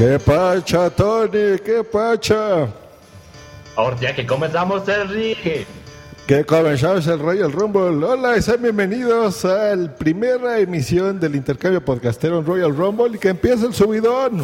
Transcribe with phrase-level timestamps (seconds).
[0.00, 1.58] ¿Qué pacha, Tony?
[1.62, 2.68] ¿Qué pacha?
[3.76, 5.66] Hostia, que comenzamos el ring.
[6.26, 8.06] Que comenzamos el Royal Rumble.
[8.06, 13.18] Hola y sean bienvenidos a la primera emisión del intercambio podcastero en Royal Rumble y
[13.18, 14.42] que empiece el subidón.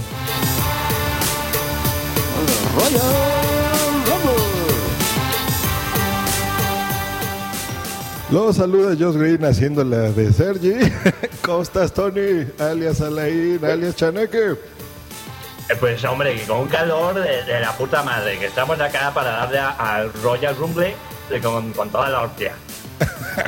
[2.76, 3.02] Royal
[4.06, 4.44] Rumble.
[8.30, 10.74] Los saluda Josh Green haciendo la de Sergi.
[11.42, 12.46] ¿Cómo estás, Tony?
[12.58, 14.52] Alias Alain, alias Chaneque.
[15.68, 19.12] Eh, Pues hombre, que con un calor de, de la puta madre, que estamos acá
[19.14, 20.94] para darle a- al Royal Rumble
[21.30, 22.52] de con, con toda la hostia.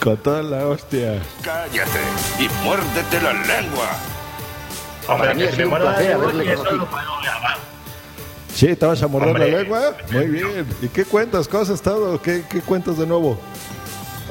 [0.00, 1.20] Con toda la hostia.
[1.42, 1.98] Cállate
[2.38, 3.88] y muérdete la lengua.
[5.08, 6.84] Hombre, que sido me muero la lengua, haberle y eso conocido.
[6.84, 7.56] lo puedo grabar.
[8.56, 9.50] Sí, ¿te vas a morder Hombre.
[9.52, 9.96] la lengua?
[10.10, 10.66] Muy bien.
[10.80, 11.46] ¿Y qué cuentas?
[11.46, 12.22] ¿Cómo has estado?
[12.22, 13.38] ¿Qué, qué cuentas de nuevo?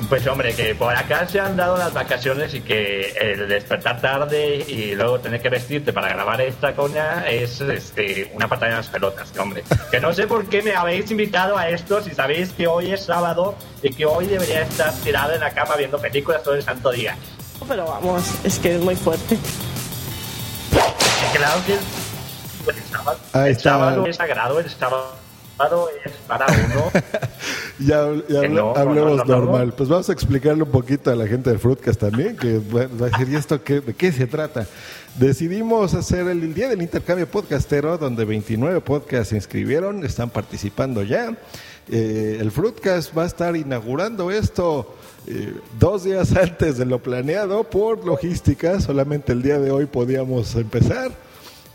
[0.09, 4.66] Pues hombre, que por acá se han dado las vacaciones y que el despertar tarde
[4.68, 8.88] y luego tener que vestirte para grabar esta coña es este, una patada en las
[8.88, 9.64] pelotas, que, hombre.
[9.91, 13.06] Que no sé por qué me habéis invitado a esto si sabéis que hoy es
[13.06, 16.90] sábado y que hoy debería estar tirado en la cama viendo películas todo el santo
[16.90, 17.16] día.
[17.68, 19.38] Pero vamos, es que es muy fuerte.
[21.34, 22.04] Claro que
[22.70, 25.16] el sábado, Ahí el sábado es sagrado, el sábado
[26.03, 26.92] es para uno.
[27.78, 29.68] Ya, ya no, hablemos no, no, no, normal.
[29.68, 29.76] no.
[29.76, 33.08] Pues vamos a explicarle un poquito a la gente del Fruitcast también, que bueno, va
[33.08, 34.66] a decir, ¿y esto qué, de qué se trata?
[35.16, 41.36] Decidimos hacer el, día del intercambio podcastero, donde 29 podcasts se inscribieron, están participando ya.
[41.90, 44.96] Eh, el Fruitcast va a estar inaugurando esto
[45.28, 48.80] eh, dos días antes de lo planeado por logística.
[48.80, 51.12] Solamente el día de hoy podíamos empezar.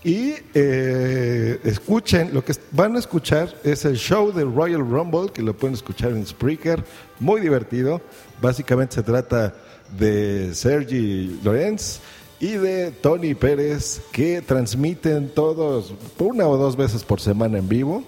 [0.02, 5.42] Y eh, escuchen, lo que van a escuchar es el show del Royal Rumble, que
[5.42, 6.82] lo pueden escuchar en Spreaker,
[7.18, 8.00] muy divertido.
[8.40, 9.54] Básicamente se trata
[9.98, 12.00] de Sergi Lorenz
[12.38, 18.02] y de Tony Pérez, que transmiten todos, una o dos veces por semana en vivo.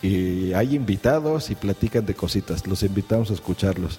[0.00, 2.66] Y hay invitados y platican de cositas.
[2.68, 3.98] Los invitamos a escucharlos.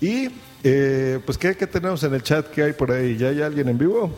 [0.00, 0.28] Y,
[0.62, 2.48] eh, pues, ¿qué, ¿qué tenemos en el chat?
[2.50, 3.16] ¿Qué hay por ahí?
[3.16, 4.10] ¿Ya hay alguien en vivo?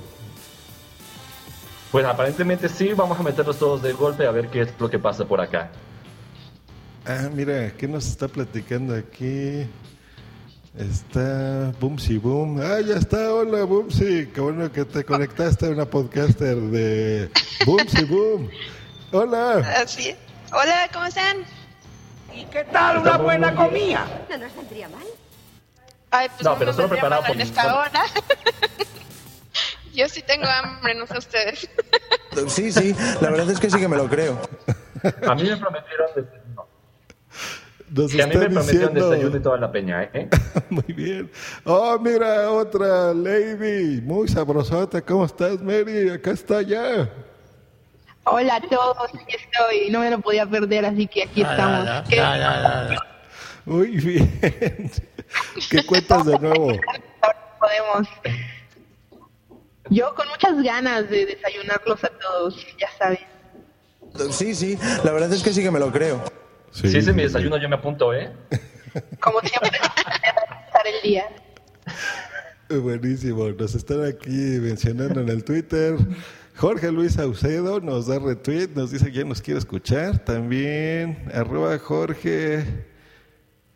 [1.91, 4.99] Pues aparentemente sí, vamos a meterlos todos de golpe a ver qué es lo que
[4.99, 5.71] pasa por acá.
[7.06, 9.66] Ah, mira, ¿qué nos está platicando aquí?
[10.77, 12.60] Está Boomsy Boom.
[12.60, 14.28] Ah, ya está, hola Boomsy.
[14.34, 17.30] Qué bueno que te conectaste a una podcaster de
[17.65, 18.51] Boomsy Boom.
[19.10, 19.59] Hola.
[19.83, 20.16] Así es.
[20.53, 21.39] Hola, ¿cómo están?
[23.01, 24.07] una buena comida?
[24.28, 25.03] No nos vendría mal.
[26.10, 28.04] Ay, pues No, no, pero solo preparado mal por en esta hora.
[29.98, 31.68] Yo sí tengo hambre, no sé ustedes.
[32.47, 34.39] Sí, sí, la verdad es que sí que me lo creo.
[35.27, 36.66] A mí me prometieron desayuno.
[37.91, 39.42] Nos Que a mí me prometieron desayuno y diciendo.
[39.42, 40.28] toda la peña, ¿eh?
[40.71, 41.28] Muy bien.
[41.65, 44.00] Oh, mira, otra lady.
[44.03, 45.00] Muy sabrosota.
[45.00, 46.10] ¿Cómo estás, Mary?
[46.10, 47.10] Acá está ya.
[48.24, 49.91] Hola a todos, aquí estoy.
[49.91, 51.89] No me lo podía perder, así que aquí estamos.
[52.09, 52.22] ¿Qué-
[53.65, 54.39] Muy bien.
[55.71, 56.68] ¿Qué cuentas de nuevo?
[57.59, 58.09] Podemos.
[59.91, 63.19] Yo con muchas ganas de desayunarlos a todos, ya saben.
[64.31, 66.23] Sí, sí, la verdad es que sí que me lo creo.
[66.71, 68.33] Si ese es mi desayuno, yo me apunto, ¿eh?
[69.21, 71.25] Como siempre, empezar el día.
[72.69, 73.49] Buenísimo.
[73.49, 75.97] Nos están aquí mencionando en el Twitter.
[76.57, 80.19] Jorge Luis Saucedo nos da retweet, nos dice que ya nos quiere escuchar.
[80.19, 82.65] También, arroba Jorge,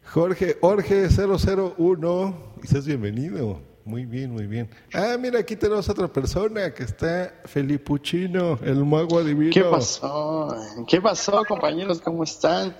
[0.05, 2.55] Jorge, Jorge 001.
[2.62, 3.71] Y seas bienvenido.
[3.84, 4.70] Muy bien, muy bien.
[4.94, 9.52] Ah, mira, aquí tenemos otra persona que está Felipuchino, el mago adivino.
[9.52, 10.56] ¿Qué pasó?
[10.88, 12.00] ¿Qué pasó, compañeros?
[12.00, 12.76] ¿Cómo están?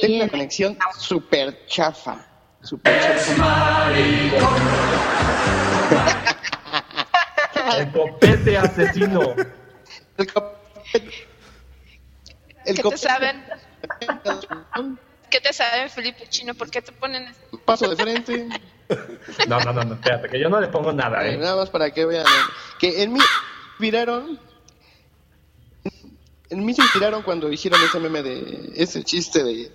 [0.00, 2.26] Tengo una conexión súper chafa.
[2.62, 3.92] Súper chafa.
[7.78, 9.34] El copete asesino.
[10.16, 11.26] El copete.
[12.64, 13.02] El ¿Qué te copete.
[13.02, 13.44] saben?
[15.32, 16.54] ¿Qué te saben, Felipe Chino?
[16.54, 17.58] ¿Por qué te ponen eso?
[17.64, 18.46] Paso de frente.
[19.48, 21.38] No, no, no, no, espérate, que yo no le pongo nada, ¿eh?
[21.38, 22.26] Nada más para que vean.
[22.78, 23.20] Que en mí
[23.70, 24.38] inspiraron.
[26.50, 28.72] En mí se inspiraron cuando hicieron ese meme de.
[28.76, 29.72] Ese chiste de.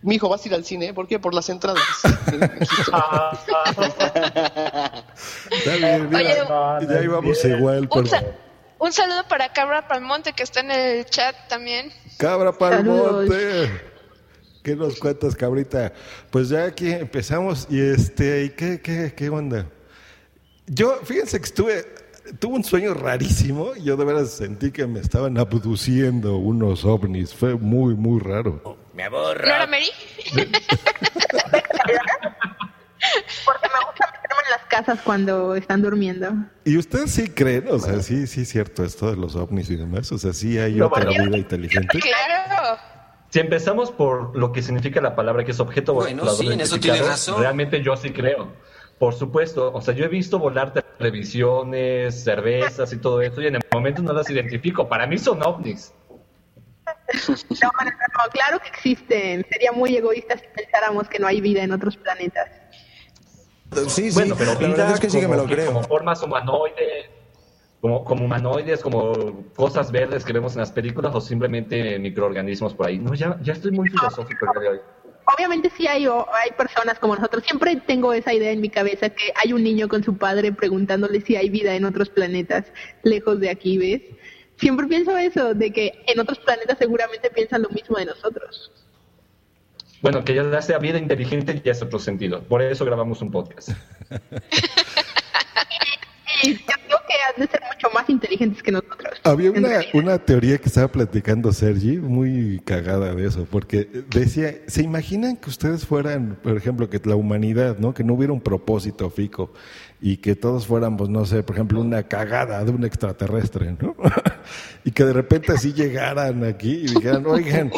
[0.00, 0.94] Mi hijo, vas a ir al cine.
[0.94, 1.18] ¿Por qué?
[1.18, 1.82] Por las entradas.
[5.50, 8.24] Está bien, mira, Oye, ya íbamos igual, sa-
[8.78, 11.92] un saludo para Cabra Palmonte, que está en el chat también.
[12.18, 13.92] Cabra Palmonte.
[14.64, 15.92] ¿Qué nos cuentas, cabrita?
[16.30, 19.66] Pues ya aquí empezamos y este, ¿y qué, qué, qué onda?
[20.66, 21.84] Yo, fíjense que estuve,
[22.38, 23.74] tuve un sueño rarísimo.
[23.76, 27.34] Yo de veras sentí que me estaban abduciendo unos ovnis.
[27.34, 28.78] Fue muy, muy raro.
[28.94, 29.44] Me ¿No aborro.
[29.44, 29.90] era Mary?
[33.44, 36.32] Porque me gusta meterme en las casas cuando están durmiendo.
[36.64, 37.66] ¿Y ustedes sí creen?
[37.70, 40.10] O sea, sí, sí es cierto esto de los ovnis y demás.
[40.10, 41.98] O sea, sí hay No, otra vida inteligente.
[42.00, 42.78] Claro.
[43.34, 46.60] Si empezamos por lo que significa la palabra que es objeto Bueno, volador sí, en
[46.60, 47.40] eso tienes razón.
[47.40, 48.52] Realmente yo sí creo.
[48.96, 53.56] Por supuesto, o sea, yo he visto volar televisiones, cervezas y todo eso y en
[53.56, 54.88] el momento no las identifico.
[54.88, 55.92] Para mí son ovnis.
[57.26, 59.44] No, no, no, claro que existen.
[59.50, 62.48] Sería muy egoísta si pensáramos que no hay vida en otros planetas.
[63.88, 65.72] Sí, sí, Bueno, pero la verdad es que sí que me lo creo.
[65.72, 67.10] Como formas humanoides,
[67.84, 72.86] como, como humanoides, como cosas verdes que vemos en las películas o simplemente microorganismos por
[72.86, 72.98] ahí.
[72.98, 74.82] No, ya, ya estoy muy filosófico el día de hoy.
[75.36, 77.44] Obviamente sí hay, o- hay personas como nosotros.
[77.44, 81.20] Siempre tengo esa idea en mi cabeza que hay un niño con su padre preguntándole
[81.20, 82.72] si hay vida en otros planetas
[83.02, 84.00] lejos de aquí, ¿ves?
[84.56, 88.72] Siempre pienso eso, de que en otros planetas seguramente piensan lo mismo de nosotros.
[90.00, 92.44] Bueno, que ya sea vida inteligente ya es otro sentido.
[92.44, 93.68] Por eso grabamos un podcast.
[96.42, 96.54] Yo
[96.86, 99.20] creo que han de ser mucho más inteligentes que nosotros.
[99.22, 104.82] Había una, una teoría que estaba platicando Sergi, muy cagada de eso, porque decía, ¿se
[104.82, 107.94] imaginan que ustedes fueran, por ejemplo, que la humanidad, ¿no?
[107.94, 109.52] Que no hubiera un propósito fijo
[110.06, 113.96] y que todos fuéramos, no sé, por ejemplo, una cagada de un extraterrestre, ¿no?
[114.84, 117.72] y que de repente así llegaran aquí y dijeran, oigan,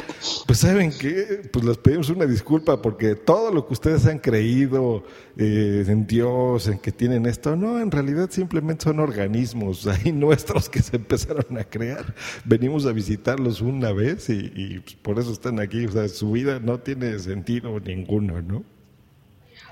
[0.44, 1.48] pues ¿saben qué?
[1.52, 5.04] Pues les pedimos una disculpa porque todo lo que ustedes han creído
[5.36, 10.68] eh, en Dios, en que tienen esto, no, en realidad simplemente son organismos ahí nuestros
[10.68, 12.12] que se empezaron a crear.
[12.44, 15.86] Venimos a visitarlos una vez y, y, pues, por eso están aquí.
[15.86, 18.64] O sea, su vida no tiene sentido ninguno, ¿no?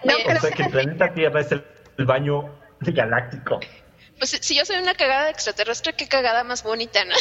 [0.05, 1.65] No, O sea, que el planeta Tierra es el,
[1.99, 3.61] el baño galáctico.
[4.19, 7.15] Pues si- yo soy una cagada extraterrestre, qué cagada más bonita, ¿no?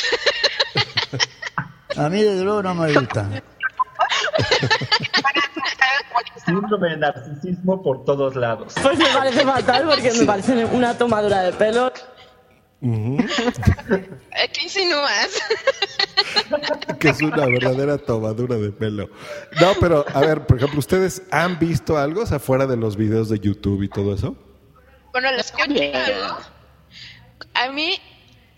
[2.03, 3.30] A mí desde luego no me gusta.
[6.46, 8.74] Síndrome de narcisismo por todos lados.
[8.82, 11.92] Pues me parece fatal porque me parece una tomadura de pelo.
[12.82, 13.18] Ujú.
[13.92, 15.30] Eh, ¿Qué insinúas?
[17.00, 19.10] que es una verdadera tomadura de pelo.
[19.62, 22.98] No, pero a ver, por ejemplo, ¿ustedes han visto algo o sea, fuera de los
[22.98, 24.36] videos de YouTube y todo eso?
[25.13, 25.65] Bueno, lo escucho.
[27.53, 27.98] A mí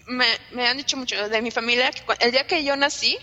[0.07, 3.19] me, me han dicho mucho de mi familia que el día que yo nací,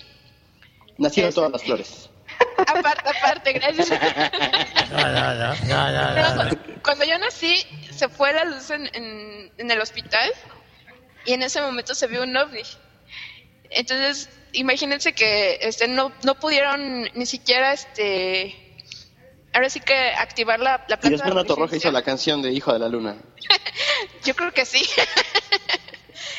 [0.98, 2.10] Nacieron todas las flores.
[2.58, 3.90] aparte, aparte, gracias.
[4.90, 6.50] No, no, no,
[6.82, 7.56] cuando yo nací,
[7.90, 10.30] se fue la luz en, en, en el hospital
[11.24, 12.62] y en ese momento se vio un ovni.
[13.70, 18.54] Entonces, imagínense que este, no, no pudieron ni siquiera, este,
[19.52, 22.42] ahora sí que activar la, la Y planta después de Nato Roja hizo la canción
[22.42, 23.16] de Hijo de la Luna.
[24.24, 24.84] Yo creo que sí.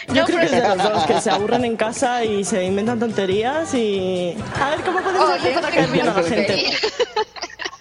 [0.08, 2.63] Yo No, creo que es de los dos, que se aburren en casa y se
[2.63, 4.36] inventan tonterías y...
[4.60, 6.65] A ver, ¿cómo podemos Oye, hacer para caer bien a la gente?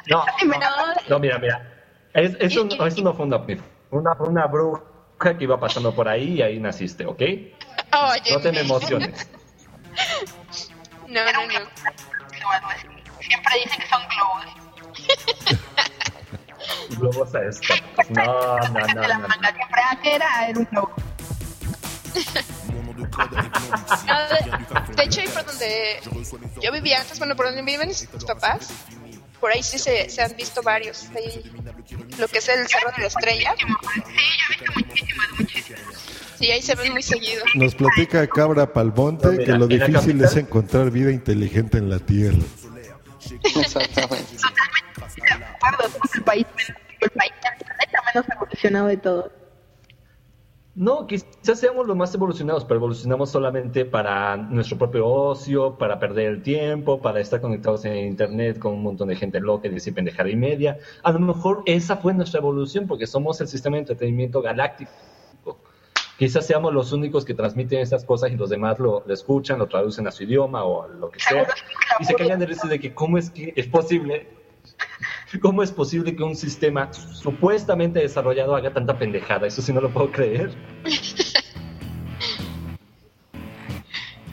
[0.07, 0.59] No, No.
[1.09, 1.69] no, mira, mira.
[2.15, 3.39] Es, eso no fue una.
[3.39, 4.83] Fue una, una bruja
[5.39, 7.21] que iba pasando por ahí y ahí naciste, ¿ok?
[7.21, 9.29] Oye, No te me emociones.
[11.09, 11.61] No, no, no.
[13.21, 14.62] Siempre dicen que son globos.
[16.99, 18.07] globos aerostáticos.
[18.11, 19.29] No, no, no, no.
[19.31, 20.93] ah, que era, era un globo.
[24.97, 26.01] De, hecho, ahí por donde
[26.61, 28.71] yo vivía antes, bueno, por donde viven mis papás,
[29.41, 31.09] por ahí sí se, se han visto varios.
[31.17, 31.43] Ahí,
[32.19, 33.55] lo que es el Cerro de la Estrella.
[36.39, 37.45] Sí, ahí se ven muy seguido.
[37.55, 41.99] Nos platica Cabra Palmonte No, mira, que lo difícil es encontrar vida inteligente en la
[41.99, 42.39] Tierra.
[43.43, 44.37] Exactamente.
[44.37, 49.33] De acuerdo, somos el país menos, menos evolucionado de todos.
[50.75, 56.29] No, quizás seamos los más evolucionados, pero evolucionamos solamente para nuestro propio ocio, para perder
[56.29, 59.93] el tiempo, para estar conectados en internet con un montón de gente loca y decir
[59.93, 60.79] pendejada y media.
[61.03, 64.91] A lo mejor esa fue nuestra evolución porque somos el sistema de entretenimiento galáctico.
[66.23, 69.67] Quizás seamos los únicos que transmiten estas cosas y los demás lo, lo escuchan, lo
[69.67, 71.49] traducen a su idioma o lo que sea.
[71.99, 74.29] Y se callan de risa de que cómo es que es posible,
[75.41, 79.49] cómo es posible que un sistema supuestamente desarrollado haga tanta pendejada.
[79.49, 80.55] Eso sí no lo puedo creer.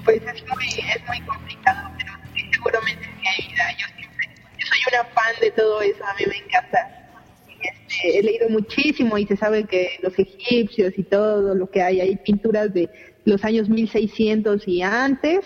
[0.06, 3.64] Pues es muy, es muy complicado, pero sí, seguramente sí hay vida.
[3.80, 4.30] Yo siempre,
[4.60, 6.99] yo soy una fan de todo eso, a mí me encanta.
[8.04, 12.16] He leído muchísimo y se sabe que los egipcios y todo lo que hay, hay
[12.18, 12.90] pinturas de
[13.26, 15.46] los años 1600 y antes,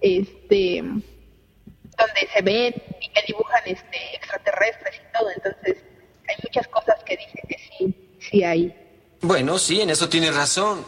[0.00, 5.30] este, donde se ven y que dibujan este, extraterrestres y todo.
[5.30, 5.84] Entonces,
[6.28, 8.74] hay muchas cosas que dicen que sí, sí hay.
[9.20, 10.84] Bueno, sí, en eso tienes razón.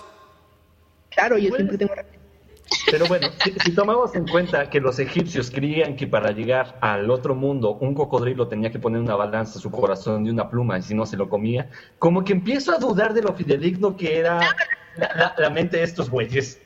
[1.11, 2.22] Claro, yo siempre tengo razón.
[2.91, 7.11] Pero bueno, si, si tomamos en cuenta que los egipcios creían que para llegar al
[7.11, 10.83] otro mundo un cocodrilo tenía que poner una balanza su corazón de una pluma y
[10.83, 14.41] si no se lo comía, como que empiezo a dudar de lo fidedigno que era
[14.97, 16.61] la, la- la mente de estos güeyes.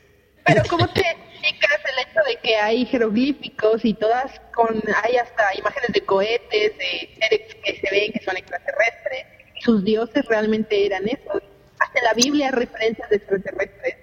[0.45, 5.43] Pero ¿cómo te explicas el hecho de que hay jeroglíficos y todas con, hay hasta
[5.57, 9.25] imágenes de cohetes, de seres que se ven que son extraterrestres?
[9.55, 11.41] Y sus dioses realmente eran esos.
[11.79, 13.96] Hasta la Biblia hay referencias de extraterrestres.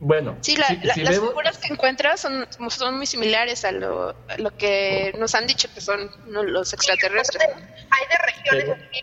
[0.00, 3.64] Bueno, Sí, la- si- la- si las vemos- figuras que encuentras son, son muy similares
[3.64, 6.44] a lo, a lo que nos han dicho que son ¿no?
[6.44, 7.42] los extraterrestres.
[7.48, 9.00] Hay de regiones así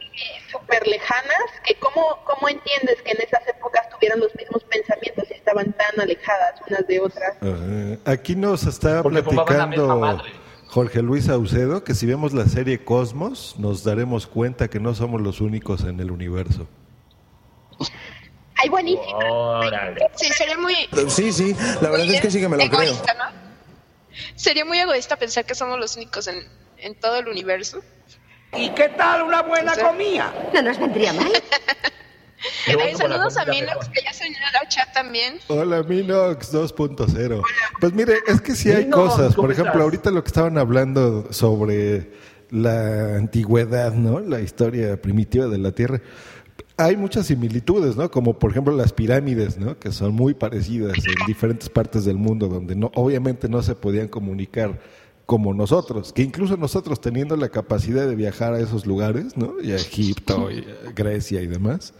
[0.49, 5.33] súper lejanas que ¿cómo, ¿cómo entiendes que en esas épocas tuvieran los mismos pensamientos y
[5.33, 7.35] estaban tan alejadas unas de otras?
[7.41, 8.11] Ajá.
[8.13, 10.21] Aquí nos está Porque platicando.
[10.67, 15.21] Jorge Luis Saucedo que si vemos la serie Cosmos nos daremos cuenta que no somos
[15.21, 16.67] los únicos en el universo.
[18.55, 19.25] Hay buenísimas.
[19.29, 20.07] Órale.
[20.15, 20.75] Sí, sería muy...
[21.09, 22.81] Sí, sí, la verdad es que sí que me lo creo.
[22.81, 23.45] egoísta, ¿no?
[24.35, 26.47] Sería muy egoísta pensar que somos los únicos en,
[26.77, 27.81] en todo el universo.
[28.53, 30.33] ¿Y qué tal una buena comida?
[30.53, 31.31] No nos vendría mal.
[32.67, 33.91] Ay, saludos a Minox, mejor.
[33.91, 35.39] que ya se unió al chat también.
[35.47, 37.41] Hola Minox 2.0.
[37.81, 39.35] Pues mire, es que sí hay Minox, cosas.
[39.35, 39.83] ¿cómo Por ejemplo, estás?
[39.83, 42.11] ahorita lo que estaban hablando sobre
[42.51, 44.19] la antigüedad, ¿no?
[44.19, 46.01] La historia primitiva de la Tierra.
[46.77, 48.11] Hay muchas similitudes, ¿no?
[48.11, 49.77] Como por ejemplo las pirámides, ¿no?
[49.79, 54.07] Que son muy parecidas en diferentes partes del mundo donde no, obviamente no se podían
[54.09, 54.79] comunicar
[55.25, 59.55] como nosotros, que incluso nosotros teniendo la capacidad de viajar a esos lugares, ¿no?
[59.61, 61.93] Y a Egipto, y a Grecia y demás,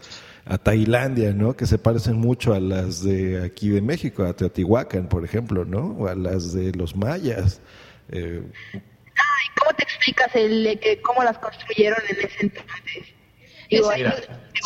[0.44, 1.56] a Tailandia, ¿no?
[1.56, 5.96] Que se parecen mucho a las de aquí de México, a Teotihuacán, por ejemplo, ¿no?
[5.98, 7.60] O a las de los mayas.
[8.10, 8.42] Eh,
[8.74, 13.14] Ay, ¿cómo te explicas el de que cómo las construyeron en ese entonces?
[13.68, 14.04] Digo, hay-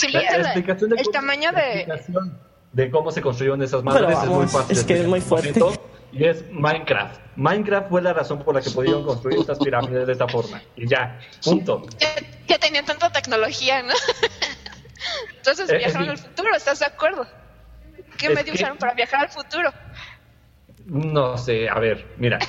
[0.08, 1.72] La la- explicación de el cómo- tamaño la de...
[1.82, 2.38] explicación
[2.72, 4.76] de cómo se construyeron esas madres es muy fácil.
[4.78, 5.52] es que es muy explicar.
[5.62, 5.80] fuerte.
[6.12, 7.20] Y es Minecraft.
[7.36, 10.60] Minecraft fue la razón por la que pudieron construir estas pirámides de esta forma.
[10.76, 11.82] Y ya, punto.
[12.46, 13.92] que, tenían tanta tecnología, ¿no?
[15.36, 17.26] Entonces Eh, viajaron eh, al futuro, ¿estás de acuerdo?
[18.18, 19.72] ¿Qué medio que- usaron para viajar al futuro?
[20.90, 22.40] No sé, a ver, mira.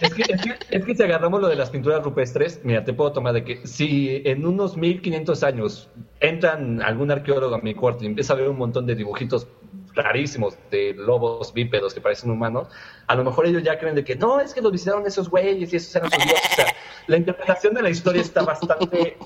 [0.00, 2.94] Es que, es, que, es que si agarramos lo de las pinturas rupestres, mira, te
[2.94, 8.04] puedo tomar de que si en unos 1500 años entran algún arqueólogo a mi cuarto
[8.04, 9.46] y empieza a ver un montón de dibujitos
[9.94, 12.68] rarísimos de lobos bípedos que parecen humanos,
[13.06, 15.70] a lo mejor ellos ya creen de que no, es que los visitaron esos güeyes
[15.70, 16.50] y esos eran sus dioses.
[16.50, 16.66] O sea,
[17.08, 19.18] la interpretación de la historia está bastante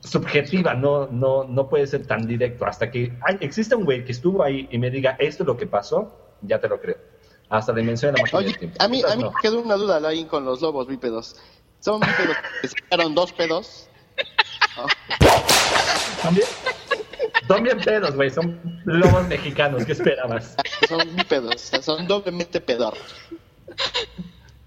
[0.00, 2.64] subjetiva, no, no, no puede ser tan directo.
[2.64, 5.58] Hasta que ay, existe un güey que estuvo ahí y me diga esto es lo
[5.58, 7.13] que pasó, ya te lo creo.
[7.50, 8.76] Hasta la dimensión de la máquina Oye, del tiempo.
[8.82, 9.30] a mí, a mí No.
[9.30, 11.36] me quedó una duda ahí con los lobos bípedos.
[11.80, 13.88] ¿Son bípedos que sacaron dos pedos?
[16.22, 16.46] También,
[17.46, 18.30] son bien pedos, güey.
[18.30, 19.84] Son lobos mexicanos.
[19.84, 20.56] ¿Qué esperabas?
[20.88, 23.02] Son bípedos, son doblemente pedorros.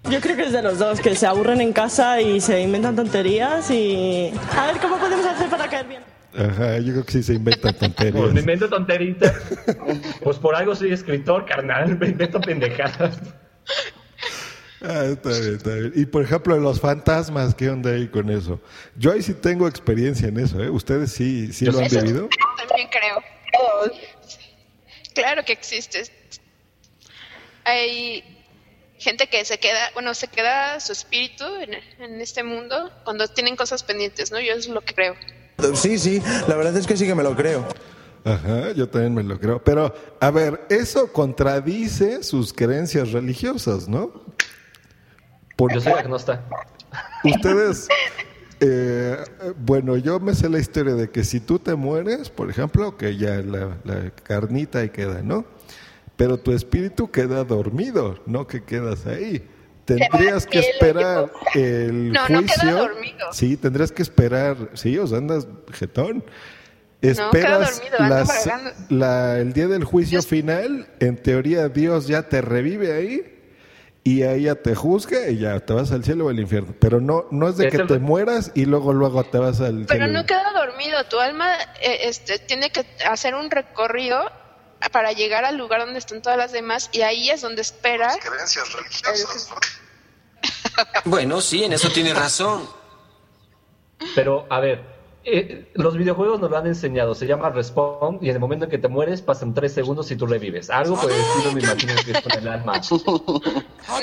[0.04, 2.96] Yo creo que es de los dos, que se aburren en casa y se inventan
[2.96, 4.32] tonterías y...
[4.56, 6.04] A ver, ¿cómo podemos hacer para caer bien?
[6.38, 8.36] Ajá, yo creo que sí se inventan Pues me tonterías.
[8.38, 9.36] invento tonteritas.
[10.22, 11.98] Pues por algo soy escritor, carnal.
[11.98, 13.20] Me invento pendejadas.
[14.82, 15.92] Ah, está bien, está bien.
[15.96, 18.62] Y por ejemplo, los fantasmas, ¿qué onda ahí con eso?
[18.96, 20.70] Yo ahí sí tengo experiencia en eso, ¿eh?
[20.70, 22.30] ¿Ustedes sí, sí lo han Eso vivido?
[22.68, 23.24] También creo.
[25.16, 26.04] Claro que existe.
[27.64, 28.24] Hay
[29.00, 33.56] gente que se queda, bueno, se queda su espíritu en, en este mundo cuando tienen
[33.56, 34.40] cosas pendientes, ¿no?
[34.40, 35.16] Yo es lo que creo.
[35.74, 37.66] Sí, sí, la verdad es que sí que me lo creo.
[38.24, 39.64] Ajá, yo también me lo creo.
[39.64, 44.12] Pero, a ver, eso contradice sus creencias religiosas, ¿no?
[45.56, 46.38] Por- Yo soy agnóstico.
[47.24, 47.88] Ustedes,
[48.60, 49.18] eh,
[49.66, 53.18] bueno, yo me sé la historia de que si tú te mueres, por ejemplo, que
[53.18, 55.46] ya la, la carnita ahí queda, ¿no?
[56.18, 59.48] Pero tu espíritu queda dormido, no que quedas ahí.
[59.96, 62.62] Tendrías que esperar el No, no juicio.
[62.62, 63.34] queda dormido.
[63.34, 66.24] Sí, tendrías que esperar, sí, o sea, andas jetón.
[67.02, 68.50] Esperas dormido, las-
[68.90, 73.34] la- el día del juicio final, en teoría Dios ya te revive ahí
[74.04, 76.74] y ahí ya te juzga y ya te vas al cielo o al infierno.
[76.80, 80.06] Pero no, no es de que te mueras y luego luego te vas al Pero
[80.06, 80.20] cielo.
[80.20, 84.20] no queda dormido, tu alma eh, este, tiene que hacer un recorrido
[84.92, 88.16] para llegar al lugar donde están todas las demás y ahí es donde espera.
[88.20, 89.50] Creencias religiosas.
[91.06, 92.70] Bueno, sí, en eso tiene razón.
[94.14, 94.84] Pero, a ver,
[95.24, 97.16] eh, los videojuegos nos lo han enseñado.
[97.16, 100.16] Se llama Respawn y en el momento en que te mueres pasan tres segundos y
[100.16, 100.70] tú revives.
[100.70, 102.82] Algo por el estilo me imagino que es con el alma.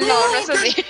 [0.01, 0.85] No, no es así.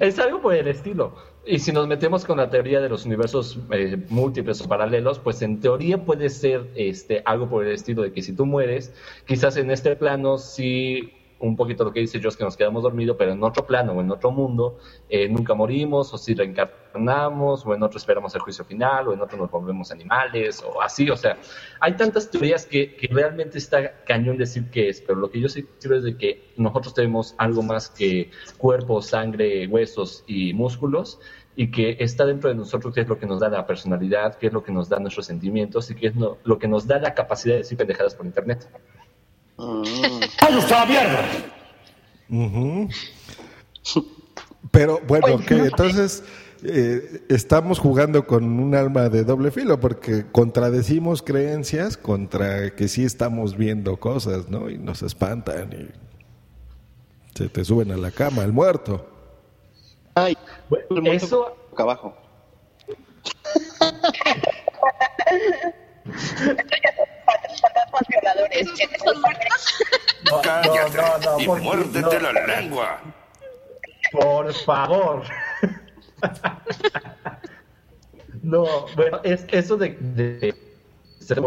[0.00, 1.14] Es algo por el estilo.
[1.44, 5.42] Y si nos metemos con la teoría de los universos eh, múltiples o paralelos, pues
[5.42, 8.94] en teoría puede ser este, algo por el estilo de que si tú mueres,
[9.26, 13.16] quizás en este plano sí, un poquito lo que dice Josh, que nos quedamos dormidos,
[13.18, 17.74] pero en otro plano o en otro mundo eh, nunca morimos, o si reencarnamos, o
[17.74, 21.10] en otro esperamos el juicio final, o en otro nos volvemos animales, o así.
[21.10, 21.36] O sea,
[21.80, 25.48] hay tantas teorías que, que realmente está cañón decir qué es, pero lo que yo
[25.48, 31.18] sí creo es de que nosotros tenemos algo más que cuerpo, sangre, huesos y músculos,
[31.56, 34.46] y que está dentro de nosotros, que es lo que nos da la personalidad, que
[34.46, 37.14] es lo que nos da nuestros sentimientos, y que es lo que nos da la
[37.14, 38.68] capacidad de decir pendejadas por internet.
[42.30, 42.88] Ujú.
[44.70, 45.64] Pero bueno, Pues, ok, no sé.
[45.68, 46.24] entonces
[46.64, 53.04] eh, estamos jugando con un alma de doble filo porque contradecimos creencias contra que sí
[53.04, 54.70] estamos viendo cosas, ¿no?
[54.70, 55.88] Y nos espantan y
[57.36, 59.06] se te suben a la cama el muerto.
[60.14, 60.36] Ay,
[61.04, 62.14] eso boca abajo.
[68.08, 68.68] Violadores.
[70.42, 72.32] Cállate no, no, y por- muérdete no.
[72.32, 73.00] la lengua.
[74.12, 75.24] Por favor.
[78.42, 80.54] No, bueno, es eso de, de-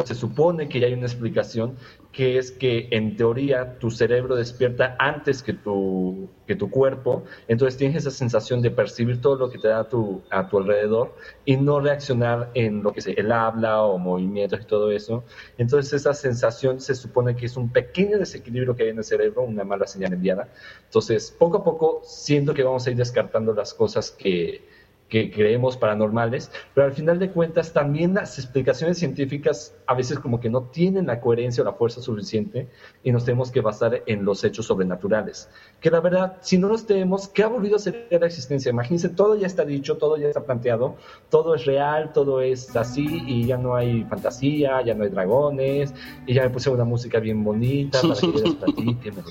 [0.06, 1.76] se, supone que ya hay una explicación
[2.12, 7.78] que es que en teoría tu cerebro despierta antes que tu, que tu cuerpo, entonces
[7.78, 11.16] tienes esa sensación de percibir todo lo que te da a tu, a tu alrededor
[11.44, 15.24] y no reaccionar en lo que es el habla o movimientos y todo eso.
[15.58, 19.44] Entonces esa sensación se supone que es un pequeño desequilibrio que hay en el cerebro,
[19.44, 20.48] una mala señal enviada.
[20.86, 24.64] Entonces poco a poco siento que vamos a ir descartando las cosas que,
[25.10, 30.40] que creemos paranormales, pero al final de cuentas también las explicaciones científicas a veces como
[30.40, 32.68] que no tienen la coherencia o la fuerza suficiente
[33.04, 35.50] y nos tenemos que basar en los hechos sobrenaturales.
[35.80, 38.72] Que la verdad, si no los tenemos, ¿qué aburrido sería la existencia?
[38.72, 40.96] Imagínense, todo ya está dicho, todo ya está planteado,
[41.30, 45.94] todo es real, todo es así y ya no hay fantasía, ya no hay dragones
[46.26, 49.22] y ya me puse una música bien bonita para que les platique, me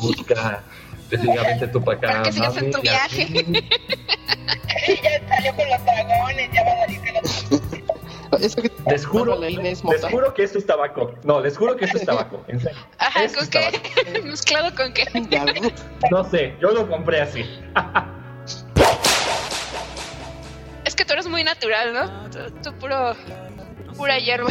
[0.00, 0.62] música,
[1.14, 2.08] específicamente tú para acá.
[2.08, 3.26] Para que sigas en tu viaje.
[5.02, 10.34] ya salió con los dragones, ya va a salir con los Les juro, les juro
[10.34, 11.14] que esto es tabaco.
[11.24, 12.44] No, les juro que esto es tabaco.
[12.48, 12.78] En serio.
[12.98, 13.58] Ajá, Esto ¿con es qué?
[13.60, 14.24] tabaco.
[14.26, 15.04] ¿Mezclado con qué?
[16.10, 17.44] No sé, yo lo compré así.
[20.84, 22.30] Es que tú eres muy natural, ¿no?
[22.30, 23.14] Tú, tú puro...
[23.96, 24.50] Pura hierba.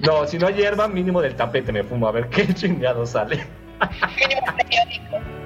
[0.00, 2.08] No, si no hay hierba, mínimo del tapete me fumo.
[2.08, 3.46] A ver qué chingado sale.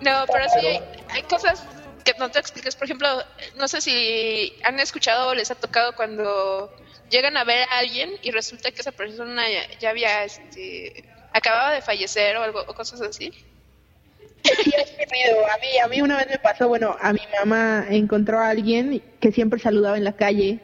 [0.00, 1.64] No, pero sí hay, cosas
[2.04, 2.76] que no te explicas.
[2.76, 3.08] Por ejemplo,
[3.56, 6.72] no sé si han escuchado o les ha tocado cuando
[7.10, 9.42] llegan a ver a alguien y resulta que esa persona
[9.80, 13.32] ya, había, este, acababa de fallecer o algo, o cosas así.
[14.44, 19.02] A mí, a mí una vez me pasó, bueno, a mi mamá encontró a alguien
[19.20, 20.60] que siempre saludaba en la calle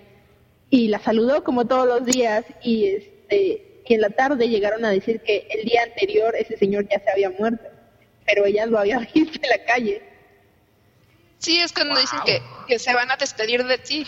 [0.70, 4.90] y la saludó como todos los días y este y en la tarde llegaron a
[4.90, 7.64] decir que el día anterior ese señor ya se había muerto,
[8.26, 10.02] pero ella lo había visto en la calle.
[11.38, 14.06] Sí, es cuando dicen que, que se van a despedir de ti.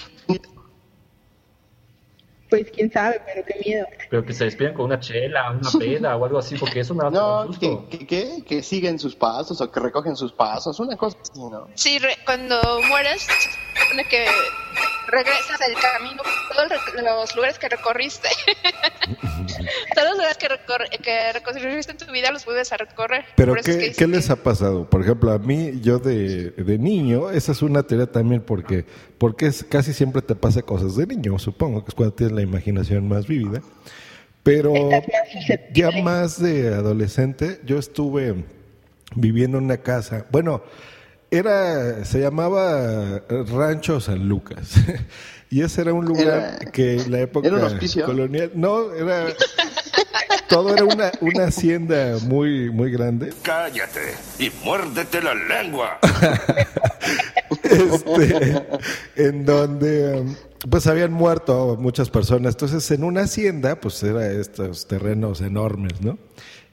[2.49, 3.87] Pues quién sabe, pero qué miedo.
[4.09, 7.03] Pero que se despiden con una chela, una peda o algo así, porque eso me
[7.03, 10.79] va a No, que, que, que- que siguen sus pasos o que recogen sus pasos,
[10.79, 11.67] una cosa así, ¿no?
[11.75, 14.27] Sí, re- cuando mueres, se supone que
[15.09, 16.69] regresas al camino, todos
[17.05, 18.29] los- lugares que recorriste.
[19.95, 23.25] todos los lugares que, recor- que recorriste en tu vida los vuelves a recorrer.
[23.37, 24.89] Pero es ¿qué, que qué les ha pasado?
[24.89, 28.85] Por ejemplo, a mí, yo de, de niño, esa es una teoría también porque,
[29.19, 32.43] porque es, casi siempre te pasa cosas de niño, supongo que es cuando tienes la
[32.43, 33.61] imaginación más vívida.
[34.43, 34.73] Pero
[35.75, 38.45] ya más de adolescente, yo estuve
[39.15, 40.63] viviendo en una casa, bueno,
[41.31, 44.75] era, se llamaba Rancho San Lucas.
[45.49, 48.05] Y ese era un lugar Era- que en la época ¿era un hospicio?
[48.05, 49.27] colonial, no, era
[50.49, 54.01] todo era una, una hacienda muy muy grande Cállate
[54.41, 56.01] y muérdete la lengua.
[57.67, 58.67] este,
[59.17, 60.35] en donde um,
[60.71, 62.55] pues habían muerto muchas personas.
[62.55, 66.19] Entonces, en una hacienda, pues era estos terrenos enormes, ¿no?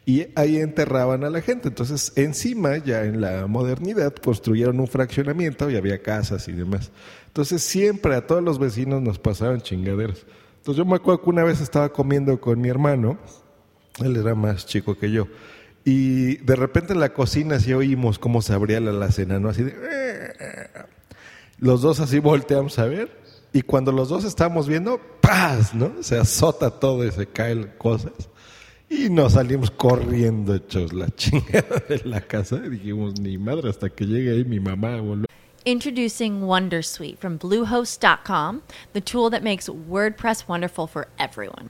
[0.06, 1.70] Y ahí enterraban a la gente.
[1.70, 6.92] Entonces, encima, ya en la modernidad, construyeron un fraccionamiento y había casas y demás.
[7.28, 10.26] Entonces, siempre a todos los vecinos nos pasaban chingaderas.
[10.58, 13.18] Entonces, yo me acuerdo que una vez estaba comiendo con mi hermano,
[14.04, 15.28] él era más chico que yo,
[15.86, 19.50] y de repente en la cocina sí oímos cómo se abría la alacena, ¿no?
[19.50, 19.74] Así de...
[21.60, 25.74] Los dos así volteamos a ver y cuando los dos estábamos viendo, ¡paz!
[25.76, 26.02] ¿no?
[26.02, 28.14] Se azota todo y se caen cosas.
[28.90, 32.62] Y nos salimos corriendo hechos la chingada de la casa.
[32.66, 35.00] Y dijimos, ni madre, hasta que llegue ahí mi mamá.
[35.00, 35.28] boludo.
[35.66, 41.70] Introducing Wondersuite from Bluehost.com, the tool that makes WordPress wonderful for everyone.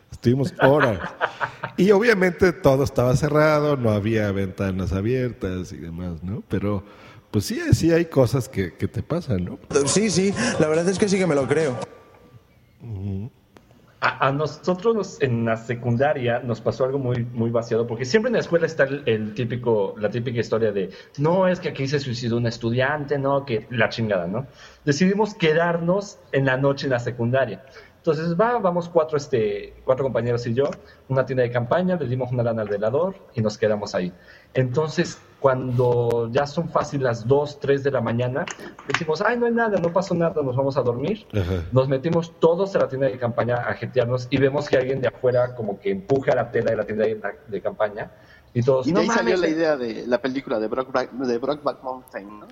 [0.11, 0.99] Estuvimos horas.
[1.77, 6.43] Y obviamente todo estaba cerrado, no había ventanas abiertas y demás, ¿no?
[6.47, 6.83] Pero
[7.31, 9.59] pues sí, sí hay cosas que, que te pasan, ¿no?
[9.85, 11.77] Sí, sí, la verdad es que sí que me lo creo.
[14.03, 18.29] A, a nosotros nos- en la secundaria nos pasó algo muy, muy vaciado, porque siempre
[18.29, 21.87] en la escuela está el, el típico, la típica historia de, no, es que aquí
[21.87, 24.47] se suicidó un estudiante, no, que la chingada, ¿no?
[24.85, 27.63] Decidimos quedarnos en la noche en la secundaria.
[28.01, 30.71] Entonces, va, vamos cuatro, este, cuatro compañeros y yo,
[31.07, 34.11] una tienda de campaña, le dimos una lana al velador y nos quedamos ahí.
[34.55, 38.43] Entonces, cuando ya son fácil las 2, 3 de la mañana,
[38.87, 41.27] decimos, ay, no hay nada, no pasó nada, nos vamos a dormir.
[41.31, 41.63] Ajá.
[41.71, 45.09] Nos metimos todos a la tienda de campaña a jetearnos y vemos que alguien de
[45.09, 48.09] afuera como que empuja la tela de la tienda de, de campaña
[48.53, 51.37] y todos, Y de no ahí salió la idea de la película de Brockback, de
[51.37, 52.47] Brockback Mountain, ¿no?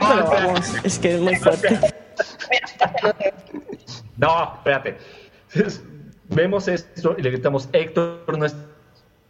[0.00, 1.80] Vamos, es que es muy fuerte.
[4.16, 4.98] No, espérate.
[6.28, 8.54] Vemos esto y le gritamos, Héctor, no es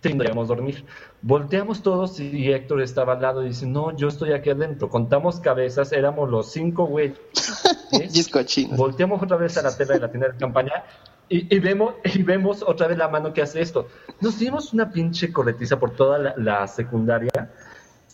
[0.03, 0.85] deberíamos dormir.
[1.23, 4.89] Volteamos todos y Héctor estaba al lado y dice, no, yo estoy aquí adentro.
[4.89, 7.19] Contamos cabezas, éramos los cinco güeyes.
[8.77, 10.85] Volteamos otra vez a la tela de la tienda de campaña
[11.29, 13.89] y, y vemos, y vemos otra vez la mano que hace esto.
[14.21, 17.31] Nos dimos una pinche corretiza por toda la, la secundaria.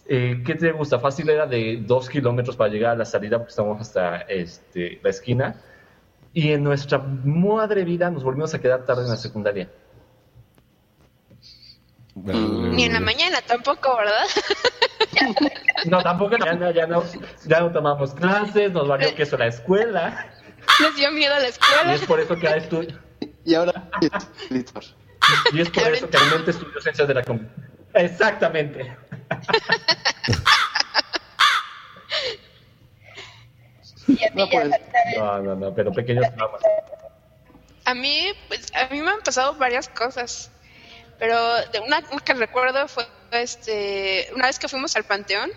[0.08, 0.98] Eh, ¿Qué te gusta?
[1.00, 5.10] Fácil era de dos kilómetros para llegar a la salida porque estábamos hasta este, la
[5.10, 5.56] esquina.
[6.32, 9.68] Y en nuestra madre vida nos volvimos a quedar tarde en la secundaria.
[12.14, 14.24] Ni en la mañana tampoco, ¿verdad?
[15.84, 17.02] No, tampoco ya no, ya no,
[17.44, 20.26] ya no tomamos clases, nos valió que eso la escuela.
[20.80, 21.94] Les dio miedo a la Y escuela.
[21.94, 22.98] es por eso que ahora estudio.
[23.44, 23.88] Y ahora.
[24.50, 24.56] Y
[25.60, 27.46] es por eso que realmente estudio ciencias de la com-
[27.92, 28.96] Exactamente.
[34.34, 34.70] No, pues,
[35.16, 36.62] No, no, no, pero pequeños traumas.
[37.84, 40.50] A mí, pues, a mí me han pasado varias cosas,
[41.18, 41.38] pero
[41.72, 45.50] de una, una que recuerdo fue, este, una vez que fuimos al panteón,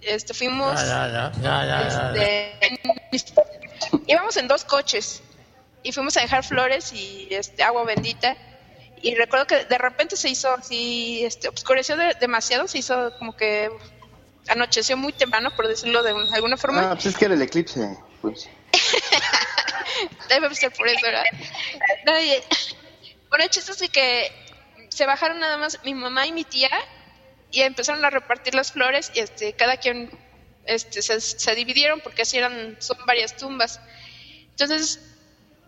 [0.00, 0.80] este, fuimos,
[3.12, 3.34] este,
[4.06, 5.22] íbamos en dos coches
[5.82, 8.36] y fuimos a dejar flores y este, agua bendita.
[9.04, 13.36] Y recuerdo que de repente se hizo así, este, oscureció de- demasiado, se hizo como
[13.36, 13.68] que
[14.48, 16.90] anocheció muy temprano, por decirlo de un- alguna forma.
[16.90, 17.98] Ah, pues es que era el eclipse.
[18.22, 18.48] Pues.
[20.30, 21.24] Debe ser por eso, ¿verdad?
[22.22, 22.42] Y-
[23.28, 24.32] bueno, el chiste es que
[24.88, 26.70] se bajaron nada más mi mamá y mi tía
[27.50, 30.10] y empezaron a repartir las flores y este, cada quien
[30.64, 33.80] este, se, se dividieron porque así eran, son varias tumbas.
[34.50, 34.98] Entonces,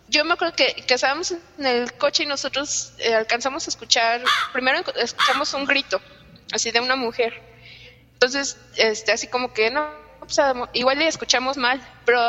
[0.08, 4.82] yo me acuerdo que, estábamos en el coche y nosotros eh, alcanzamos a escuchar, primero
[4.96, 6.00] escuchamos un grito,
[6.52, 7.42] así de una mujer.
[8.12, 9.90] Entonces, este, así como que no,
[10.28, 12.20] sea, igual le escuchamos mal, pero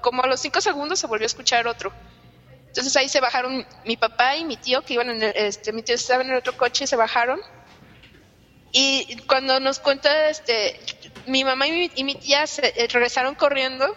[0.00, 1.92] como a los cinco segundos se volvió a escuchar otro.
[2.68, 5.82] Entonces ahí se bajaron mi papá y mi tío, que iban en el, este, mi
[5.82, 7.40] tío estaba en otro coche, se bajaron.
[8.72, 10.80] Y cuando nos cuenta, este,
[11.26, 13.94] mi mamá y mi, y mi tía se, eh, regresaron corriendo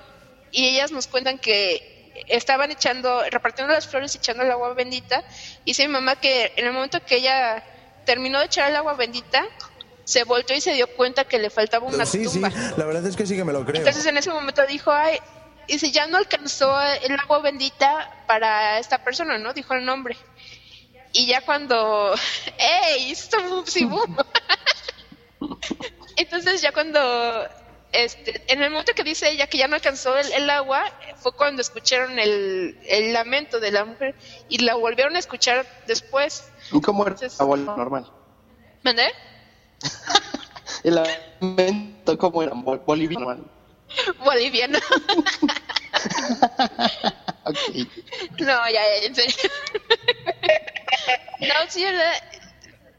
[0.52, 1.96] y ellas nos cuentan que
[2.27, 5.23] estaban echando, repartiendo las flores y echando el agua bendita.
[5.65, 7.63] Y dice mi mamá que en el momento que ella
[8.06, 9.45] terminó de echar el agua bendita,
[10.03, 12.49] se volteó y se dio cuenta que le faltaba una Sí, sí, tumba.
[12.77, 13.77] la verdad es que sí que me lo creo.
[13.80, 15.19] Entonces en ese momento dijo, ay,
[15.67, 19.53] y si ya no alcanzó el agua bendita para esta persona, ¿no?
[19.53, 20.15] Dijo el nombre.
[21.12, 22.13] Y ya cuando,
[22.58, 23.12] ¡ey!
[23.12, 23.88] Esto sí.
[26.15, 26.99] Entonces ya cuando,
[27.91, 30.84] este, en el momento que dice ella que ya no alcanzó el, el agua,
[31.17, 34.15] fue cuando escucharon el, el lamento de la mujer
[34.50, 36.43] y la volvieron a escuchar después.
[36.71, 38.12] ¿Y cómo era la bola normal?
[38.84, 39.08] ¿Mandé?
[40.84, 42.54] El lamento, ¿cómo era?
[42.54, 43.45] Bol- Boliviano.
[44.23, 44.80] Boliviano.
[47.45, 47.58] Ok.
[48.39, 49.36] No, ya, ya, en serio.
[51.39, 52.13] No, sí, ¿verdad?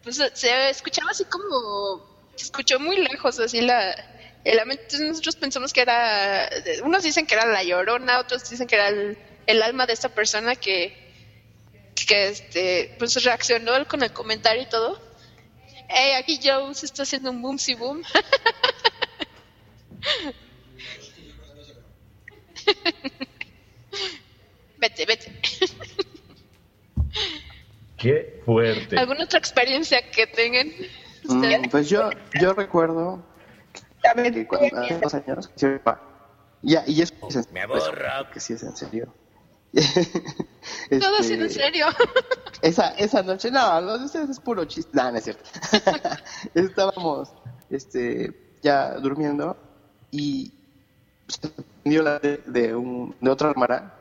[0.03, 2.03] Pues se escuchaba así como.
[2.37, 3.94] Se escuchó muy lejos, así la.
[4.44, 4.83] El lamento.
[4.85, 6.48] Entonces nosotros pensamos que era.
[6.83, 10.09] Unos dicen que era la llorona, otros dicen que era el, el alma de esta
[10.09, 10.96] persona que.
[12.07, 12.94] Que este.
[12.98, 15.01] Pues reaccionó con el comentario y todo.
[15.88, 18.03] Hey, aquí Joe se está haciendo un boom, sí, boom.
[24.79, 25.33] vete, vete.
[27.96, 28.98] Qué fuerte.
[28.98, 30.70] ¿Alguna otra experiencia que tengan?
[31.24, 33.24] Mm, pues yo, yo recuerdo
[35.00, 35.50] dos años,
[36.62, 37.12] ya, y es
[37.52, 37.60] me
[38.32, 39.12] que sí es en serio.
[39.72, 39.82] Todo
[40.90, 41.86] Este, así en serio.
[42.62, 44.90] Esa, esa noche, no, lo de ustedes es puro chiste.
[44.92, 45.44] No, no es cierto.
[46.54, 47.32] Estábamos
[47.70, 49.56] este, ya durmiendo
[50.10, 50.52] y
[51.28, 51.48] se
[51.82, 53.94] prendió la de, de, un, de otra hermana,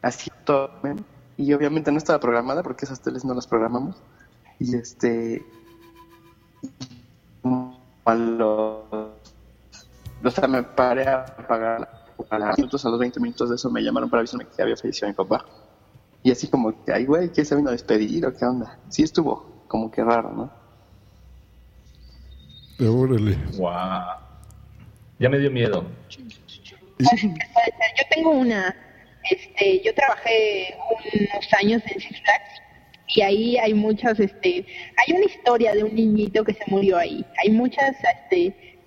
[0.00, 1.04] así todo, ¿ven?
[1.40, 3.96] y obviamente no estaba programada porque esas teles no las programamos.
[4.58, 5.44] Y este.
[8.04, 9.09] A los.
[10.22, 11.88] O sea, me paré a pagar
[12.28, 14.76] a los minutos, a los 20 minutos de eso me llamaron para avisarme que había
[14.76, 15.44] fallecido mi papá.
[16.22, 18.78] Y así como que, ay, güey, ¿qué se vino a despedir o qué onda?
[18.88, 20.50] Sí estuvo como que raro, ¿no?
[22.88, 23.36] Órale.
[23.56, 24.18] Guau.
[25.18, 25.84] Ya me dio miedo.
[26.96, 27.30] Puede ser.
[27.30, 28.74] Yo tengo una,
[29.30, 30.76] este, yo trabajé
[31.14, 32.62] unos años en Six Flags
[33.14, 37.24] y ahí hay muchas, este, hay una historia de un niñito que se murió ahí.
[37.42, 38.78] Hay muchas, este,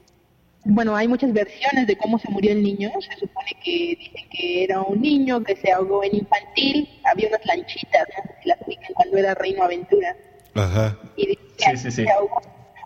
[0.65, 2.89] bueno, hay muchas versiones de cómo se murió el niño.
[3.01, 6.89] Se supone que dicen que era un niño que se ahogó en infantil.
[7.03, 10.15] Había unas lanchitas, no sé si las ubican cuando era Reino Aventura.
[10.55, 10.97] Ajá.
[11.17, 12.03] Y dicen que Sí, sí, sí.
[12.03, 12.41] se ahogó.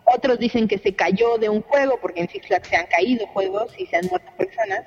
[0.06, 3.26] Otros dicen que se cayó de un juego, porque en Six Flags se han caído
[3.28, 4.84] juegos y se han muerto personas.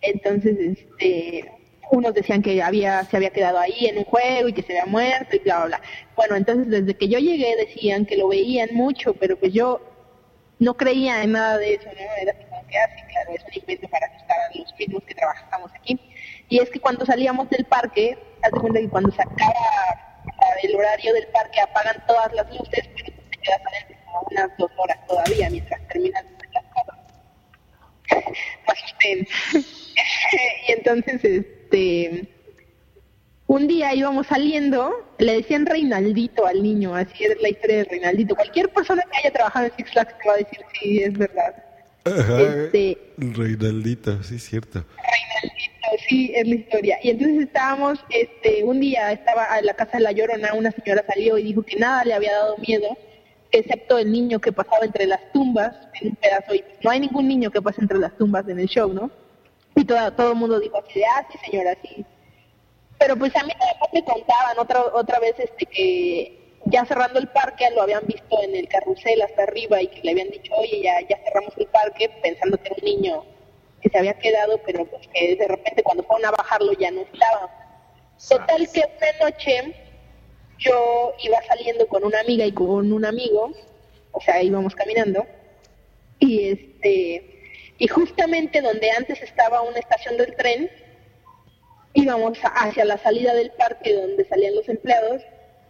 [0.00, 1.50] Entonces, este,
[1.92, 4.90] unos decían que había, se había quedado ahí en un juego y que se había
[4.90, 5.80] muerto y bla, bla, bla.
[6.16, 9.80] Bueno, entonces desde que yo llegué decían que lo veían mucho, pero pues yo
[10.58, 12.00] no creía en nada de eso, ¿no?
[12.20, 15.14] Era así como que, ah, claro, es un invento para asustar a los mismos que
[15.14, 15.98] trabajamos aquí.
[16.48, 20.02] Y es que cuando salíamos del parque, haz de cuenta que cuando se acaba
[20.62, 24.70] el horario del parque apagan todas las luces, pero te quedas adentro como unas dos
[24.76, 26.98] horas todavía mientras terminan las cosas.
[29.04, 29.26] Me
[30.68, 32.28] y entonces, este,
[33.52, 38.34] un día íbamos saliendo, le decían Reinaldito al niño, así es la historia de Reinaldito.
[38.34, 41.54] Cualquier persona que haya trabajado en Six Flags te va a decir, sí, es verdad.
[42.04, 42.40] Ajá.
[42.40, 44.82] Este- Reinaldito, sí, es cierto.
[44.96, 46.98] Reinaldito, sí, es la historia.
[47.02, 51.04] Y entonces estábamos, este, un día estaba a la casa de la Llorona, una señora
[51.06, 52.96] salió y dijo que nada le había dado miedo,
[53.50, 56.54] excepto el niño que pasaba entre las tumbas en un pedazo.
[56.54, 59.10] Y no hay ningún niño que pase entre las tumbas en el show, ¿no?
[59.76, 62.06] Y todo, todo el mundo dijo así de, ah, sí, señora, sí.
[63.02, 63.52] Pero pues a mí
[63.92, 68.54] me contaban otra, otra vez este que ya cerrando el parque lo habían visto en
[68.54, 72.08] el carrusel hasta arriba y que le habían dicho, oye, ya, ya cerramos el parque
[72.22, 73.24] pensando que era un niño
[73.80, 77.00] que se había quedado, pero pues que de repente cuando fueron a bajarlo ya no
[77.00, 77.50] estaba.
[78.28, 79.74] Total que una noche
[80.58, 83.52] yo iba saliendo con una amiga y con un amigo,
[84.12, 85.26] o sea, íbamos caminando,
[86.20, 87.28] y este
[87.78, 90.70] y justamente donde antes estaba una estación del tren,
[91.94, 95.22] íbamos hacia la salida del parque donde salían los empleados,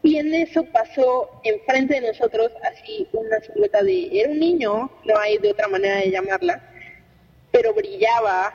[0.03, 5.19] y en eso pasó enfrente de nosotros así una silueta de, era un niño, no
[5.19, 6.61] hay de otra manera de llamarla,
[7.53, 8.53] pero brillaba,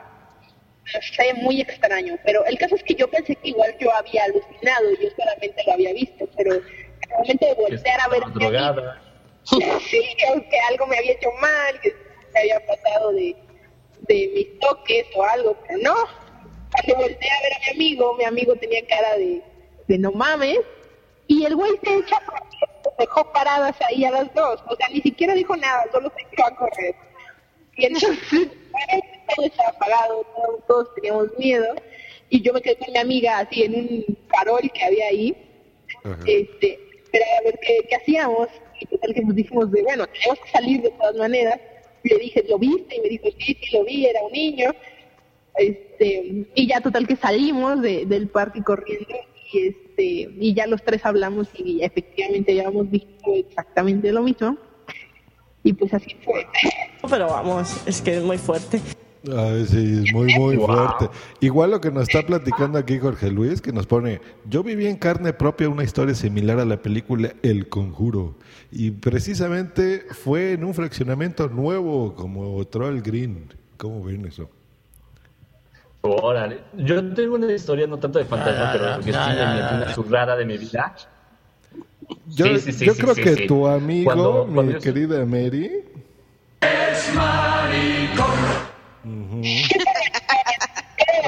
[0.92, 2.18] no sé, muy extraño.
[2.24, 5.72] Pero el caso es que yo pensé que igual yo había alucinado yo solamente lo
[5.72, 6.62] había visto, pero el
[7.18, 9.02] momento de voltear a ver Drogada.
[9.44, 11.94] sí, que, que algo me había hecho mal, que
[12.32, 13.34] se había pasado de,
[14.06, 16.27] de mis toques o algo, pero no.
[16.72, 19.42] Cuando volteé a ver a mi amigo, mi amigo tenía cara de,
[19.86, 20.58] de no mames,
[21.26, 24.76] y el güey se echa a correr, nos dejó paradas ahí a las dos, o
[24.76, 26.94] sea, ni siquiera dijo nada, solo se echó a correr.
[27.76, 28.48] Y entonces,
[29.34, 31.74] todo estaba apagado, todos, todos teníamos miedo,
[32.30, 35.36] y yo me quedé con mi amiga así en un farol que había ahí,
[36.26, 36.78] este,
[37.10, 38.48] pero a ver qué, qué hacíamos,
[38.80, 41.58] y total que nos dijimos de, bueno, tenemos que salir de todas maneras,
[42.04, 42.96] y le dije, ¿lo viste?
[42.96, 44.70] Y me dijo, sí, sí, lo vi, era un niño,
[45.56, 49.14] este, y ya total que salimos de, del parque corriendo,
[49.52, 50.04] y este,
[50.38, 54.56] y ya los tres hablamos y efectivamente habíamos visto exactamente lo mismo,
[55.64, 56.46] y pues así fue.
[57.08, 58.80] Pero vamos, es que es muy fuerte.
[59.36, 60.66] Ay, sí, es muy, muy Wow.
[60.66, 61.08] fuerte.
[61.40, 64.96] Igual lo que nos está platicando aquí Jorge Luis, que nos pone, yo viví en
[64.96, 68.36] carne propia una historia similar a la película El Conjuro.
[68.70, 73.52] Y precisamente fue en un fraccionamiento nuevo como Troll Green.
[73.76, 74.48] ¿Cómo ven eso?
[76.02, 76.60] Órale.
[76.74, 79.42] Yo tengo una historia no tanto de fantasma, Ah, pero ah, que sí ah, me
[79.62, 80.94] ah, una zurrada de mi vida.
[82.28, 83.46] Yo, Sí, sí, sí, yo sí, creo sí, que sí.
[83.46, 85.84] tu amigo, Cuando- mi cuando yo- querida Mary,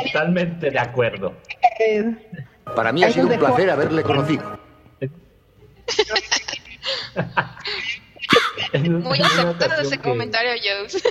[0.05, 1.35] Totalmente de acuerdo.
[2.77, 4.59] Para mí ha sido un placer haberle conocido.
[8.85, 11.03] Muy aceptado ese comentario, Jones.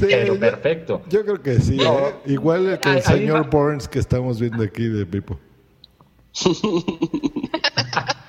[0.00, 1.02] Pero perfecto.
[1.08, 1.76] yo creo que sí.
[1.76, 2.08] No.
[2.08, 2.14] ¿eh?
[2.26, 3.50] Igual que el señor.
[3.50, 5.38] Burns que estamos viendo aquí de Pipo.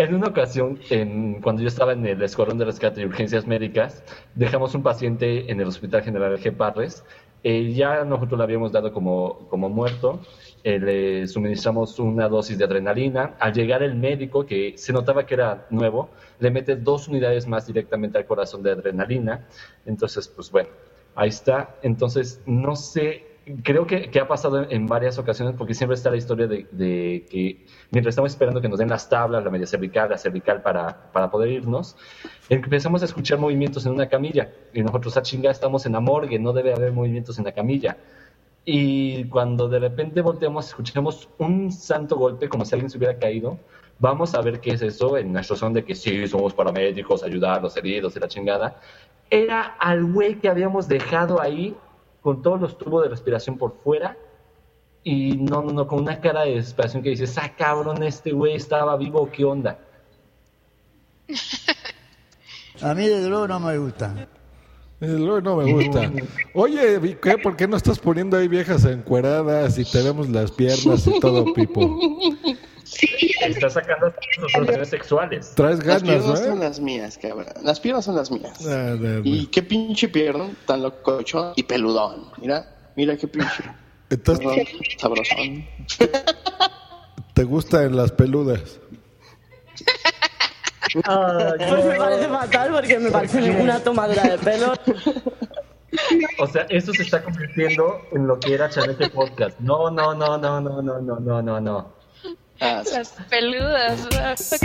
[0.00, 4.02] En una ocasión, en, cuando yo estaba en el Escuadrón de Rescate y Urgencias Médicas,
[4.34, 6.56] dejamos un paciente en el Hospital General G.
[6.56, 7.04] Parres.
[7.44, 10.20] Eh, ya nosotros lo habíamos dado como, como muerto.
[10.62, 13.34] Eh, le suministramos una dosis de adrenalina.
[13.38, 17.66] Al llegar el médico, que se notaba que era nuevo, le mete dos unidades más
[17.66, 19.46] directamente al corazón de adrenalina.
[19.86, 20.68] Entonces, pues bueno,
[21.14, 21.76] ahí está.
[21.82, 23.26] Entonces, no sé,
[23.62, 28.12] creo que, ha pasado en, varias ocasiones porque siempre está la historia de, que mientras
[28.12, 31.50] estamos esperando que nos den las tablas, la media cervical, la cervical para, para poder
[31.50, 31.96] irnos,
[32.48, 36.38] empezamos a escuchar movimientos en una camilla y nosotros a chinga estamos en la morgue,
[36.38, 37.96] no debe haber movimientos en la camilla.
[38.64, 43.58] Y cuando de repente volteamos, escuchamos un santo golpe como si alguien se hubiera caído.
[43.98, 47.58] Vamos a ver qué es eso en nuestro son de que sí, somos paramédicos, ayudar
[47.58, 48.80] a los heridos y la chingada.
[49.30, 51.76] Era al güey que habíamos dejado ahí
[52.20, 54.16] con todos los tubos de respiración por fuera
[55.02, 58.54] y no, no, no, con una cara de desesperación que dices, ah, cabrón, este güey
[58.54, 59.78] estaba vivo, ¿qué onda?
[62.82, 64.28] A mí desde luego no me gusta.
[65.00, 66.12] No me gusta.
[66.52, 67.38] Oye, ¿qué?
[67.38, 71.98] ¿por qué no estás poniendo ahí viejas encueradas y tenemos las piernas y todo, Pipo?
[73.40, 75.52] Está sacando sus relaciones sexuales.
[75.54, 76.46] Traes Las ganas, piernas ¿no?
[76.50, 77.46] son las mías, cabrón.
[77.62, 78.66] Las piernas son las mías.
[78.66, 82.26] Ah, no, Y qué pinche pierna tan locochón y peludón.
[82.38, 83.62] Mira, mira qué pinche.
[84.10, 84.66] Entonces- Perrón,
[84.98, 85.66] sabrosón.
[87.32, 88.80] ¿Te gustan las peludas?
[90.92, 94.72] Pues me parece fatal porque me parece una tomadura de pelo.
[96.38, 99.58] O sea, eso se está convirtiendo en lo que era Chanete Podcast.
[99.60, 101.92] No, no, no, no, no, no, no, no, no, no.
[102.60, 104.06] Las peludas.
[104.18, 104.60] ah, Ok.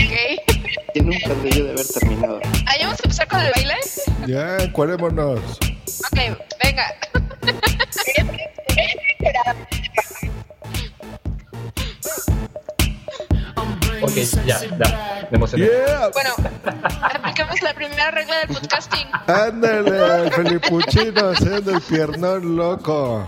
[0.94, 2.40] Que nunca debió de haber terminado.
[2.68, 3.76] ¿Ahí vamos a empezar con el baile?
[4.28, 5.40] Ya, encuérémonos.
[6.12, 6.20] Ok,
[6.64, 6.96] venga.
[14.06, 14.13] Ok,
[14.45, 15.27] ya, ya.
[15.31, 15.67] Me emocioné.
[16.13, 16.29] Bueno,
[17.01, 19.08] aplicamos la primera regla del podcasting.
[19.27, 23.27] Ándale, Felipuchino haciendo el piernón loco.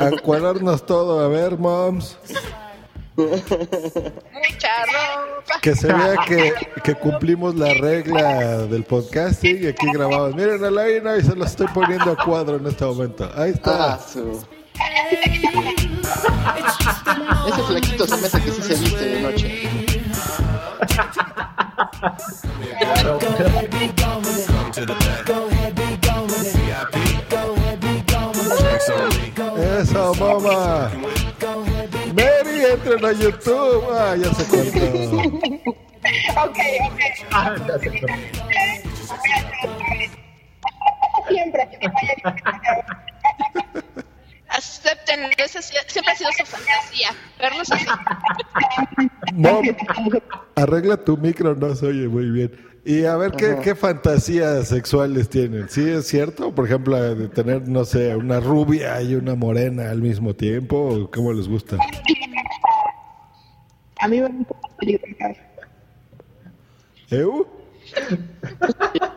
[0.00, 2.16] A encuadrarnos todo, a ver, moms.
[3.16, 5.60] Mucha ropa.
[5.60, 10.34] Que se vea que, que cumplimos la regla del podcasting y aquí grabamos.
[10.34, 13.30] Miren a la Ina y se lo estoy poniendo a cuadro en este momento.
[13.36, 13.94] Ahí está.
[13.94, 14.44] Ah, su.
[17.46, 19.68] Ese flaquito se me hace que sí se viste de noche.
[29.80, 30.90] Eso, Moba.
[32.14, 33.84] Mary, entren a YouTube.
[33.92, 35.74] Ah, ya se cortó.
[36.36, 37.00] Ok, ok.
[37.32, 37.90] Ah, ya sé.
[41.28, 41.68] Siempre.
[44.56, 47.08] Acéptenlo, esa siempre ha sido su fantasía.
[47.40, 47.86] Vernos así.
[50.56, 52.52] Arregla tu micro, no se oye muy bien.
[52.84, 55.68] Y a ver, ¿qué, qué fantasías sexuales tienen?
[55.70, 56.54] ¿Sí es cierto?
[56.54, 60.76] Por ejemplo, de tener, no sé, una rubia y una morena al mismo tiempo.
[60.76, 61.78] ¿o ¿Cómo les gusta?
[64.00, 64.54] A mí me gusta.
[67.10, 67.46] ¿Eu?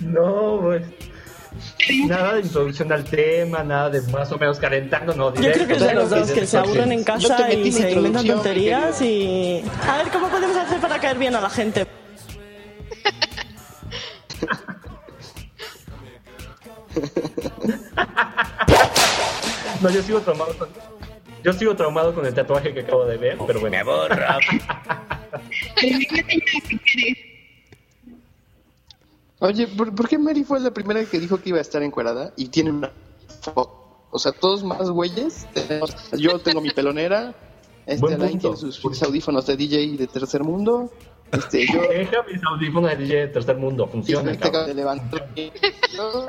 [0.00, 0.82] No, pues.
[2.06, 5.34] Nada de introducción al tema, nada de más o menos calentando, no.
[5.34, 8.26] Yo creo que es de los dos que se aburren en casa y se inventan
[8.26, 9.62] tonterías y...
[9.86, 11.86] A ver, ¿cómo podemos hacer para caer bien a la gente?
[19.80, 20.68] No, yo sigo traumado con.
[21.42, 23.76] Yo sigo traumado con el tatuaje que acabo de ver, pero bueno.
[23.76, 24.38] Me borra.
[29.40, 32.32] Oye, ¿por, por qué Mary fue la primera que dijo que iba a estar encuerada?
[32.36, 32.92] Y tiene una
[33.40, 34.06] foto.
[34.10, 35.46] O sea, todos más güeyes.
[35.52, 37.34] tenemos- Yo tengo mi pelonera.
[37.86, 38.54] Este, Buen Alain punto.
[38.54, 40.90] tiene sus, sus audífonos de DJ de tercer mundo.
[41.32, 44.30] Este, yo Deja mis audífonos de DJ de tercer mundo, funciona.
[44.32, 44.68] te acabo cabrón.
[44.68, 45.28] de levantar.
[45.96, 46.26] ¿no?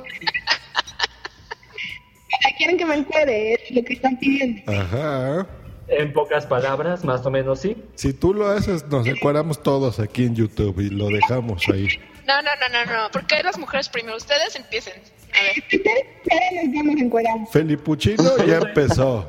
[2.57, 4.61] Quieren que me encuere, es lo que están pidiendo.
[4.71, 5.47] Ajá.
[5.87, 7.75] En pocas palabras, más o menos sí.
[7.95, 11.87] Si tú lo haces, nos encuadramos todos aquí en YouTube y lo dejamos ahí.
[12.25, 13.11] No, no, no, no, no.
[13.11, 14.17] ¿Por qué las mujeres primero?
[14.17, 14.93] Ustedes empiecen.
[15.33, 15.63] A ver.
[15.63, 17.33] Ustedes nos vamos a encuerar.
[17.51, 19.25] Felipuchino ya empezó.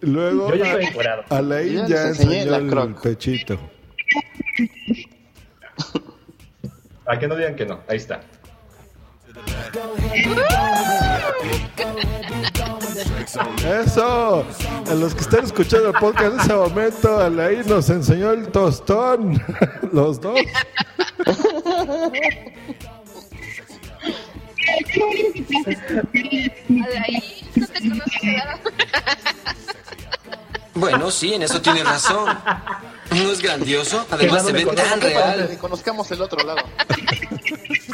[0.00, 1.24] Luego, Yo ya estoy encuerado.
[1.30, 3.00] Alain ya enseñó la el croc.
[3.02, 3.58] pechito.
[7.06, 7.80] A que no digan que no.
[7.88, 8.20] Ahí está.
[13.64, 14.44] Eso,
[14.88, 19.42] a los que están escuchando el podcast en ese momento, Alain nos enseñó el tostón,
[19.92, 20.38] los dos.
[27.06, 28.34] Ahí no te conoces.
[30.74, 32.26] Bueno, sí, en eso tiene razón.
[33.10, 34.06] ¿No es grandioso?
[34.10, 35.58] Además se ve tan que real.
[35.60, 36.66] conozcamos el otro lado.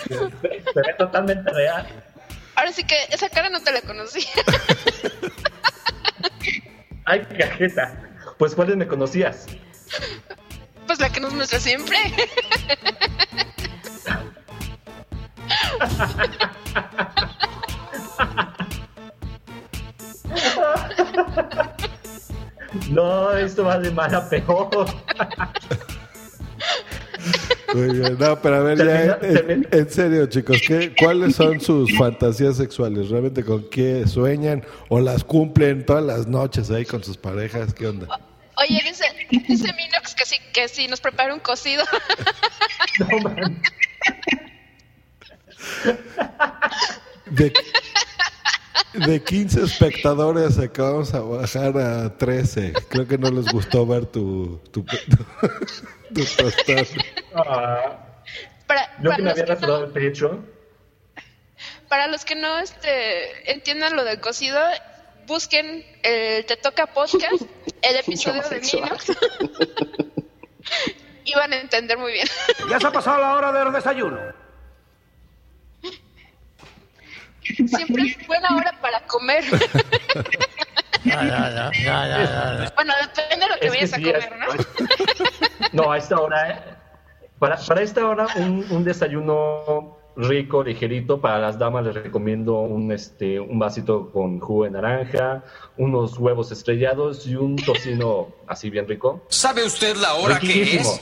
[0.09, 1.87] Se ve totalmente real.
[2.55, 4.29] Ahora sí que esa cara no te la conocía.
[7.05, 8.01] Ay, cajeta.
[8.39, 9.47] Pues, ¿cuáles me conocías?
[10.87, 11.99] Pues la que nos muestra siempre.
[22.91, 24.87] No, esto va de mal a peor.
[27.75, 31.97] Muy bien, no, pero a ver, ya, en, en serio, chicos, ¿qué, ¿cuáles son sus
[31.97, 33.11] fantasías sexuales?
[33.11, 37.73] ¿Realmente con qué sueñan o las cumplen todas las noches ahí con sus parejas?
[37.75, 38.09] ¿Qué onda?
[38.57, 41.85] Oye, dice, dice Minox que sí, que sí nos prepara un cocido.
[42.99, 43.63] No, man.
[47.27, 47.53] De,
[48.95, 52.73] de 15 espectadores acabamos a bajar a 13.
[52.89, 54.97] Creo que no les gustó ver tu, tu, tu,
[56.15, 56.87] tu tostón.
[57.35, 57.99] Ah,
[58.67, 60.45] Para, yo para que me los había que rasurado no, el pecho.
[61.89, 64.59] para los que no este, entiendan lo del cocido,
[65.27, 67.43] busquen el Te Toca Podcast,
[67.83, 68.61] el episodio de.
[68.61, 69.13] Minox.
[71.25, 72.27] y van a entender muy bien.
[72.69, 74.19] Ya se ha pasado la hora del desayuno.
[77.67, 79.45] Siempre es buena hora para comer.
[82.75, 85.85] bueno, depende de lo que Es que vayas a comer, ¿no?
[85.85, 86.59] No, a esta hora, eh,
[87.39, 91.21] para, para esta hora, un, un desayuno rico, ligerito.
[91.21, 95.43] Para las damas les recomiendo un, este, un vasito con jugo de naranja,
[95.77, 99.25] unos huevos estrellados y un tocino así bien rico.
[99.29, 101.01] ¿Sabe usted la hora que es?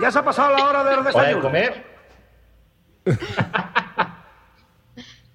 [0.00, 1.42] Ya se ha pasado la hora del ¿Hora de desayuno.
[1.42, 1.90] comer?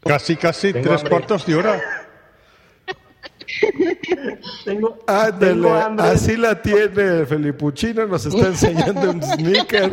[0.06, 1.10] Casi, casi Tengo tres hambre.
[1.10, 1.82] cuartos de hora.
[4.66, 6.08] Tengo, Ándale, tengo hambre.
[6.08, 9.92] así la tiene Felipuchino, nos está enseñando un sneaker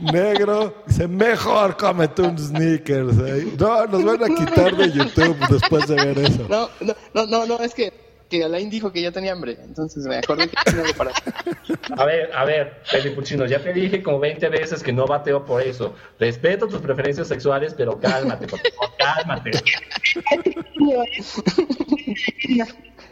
[0.00, 0.82] negro.
[0.86, 3.18] Dice, mejor cómete un sneakers.
[3.18, 3.52] ¿eh?
[3.58, 6.46] No, nos van a quitar de YouTube después de ver eso.
[6.48, 7.92] No, no, no, no, no, es que,
[8.28, 9.58] que Alain dijo que ya tenía hambre.
[9.62, 11.12] Entonces me acordé que tenía algo para.
[11.96, 15.62] A ver, a ver, Felipuchino, ya te dije como 20 veces que no bateo por
[15.62, 15.94] eso.
[16.18, 19.50] Respeto tus preferencias sexuales, pero cálmate, por favor, cálmate.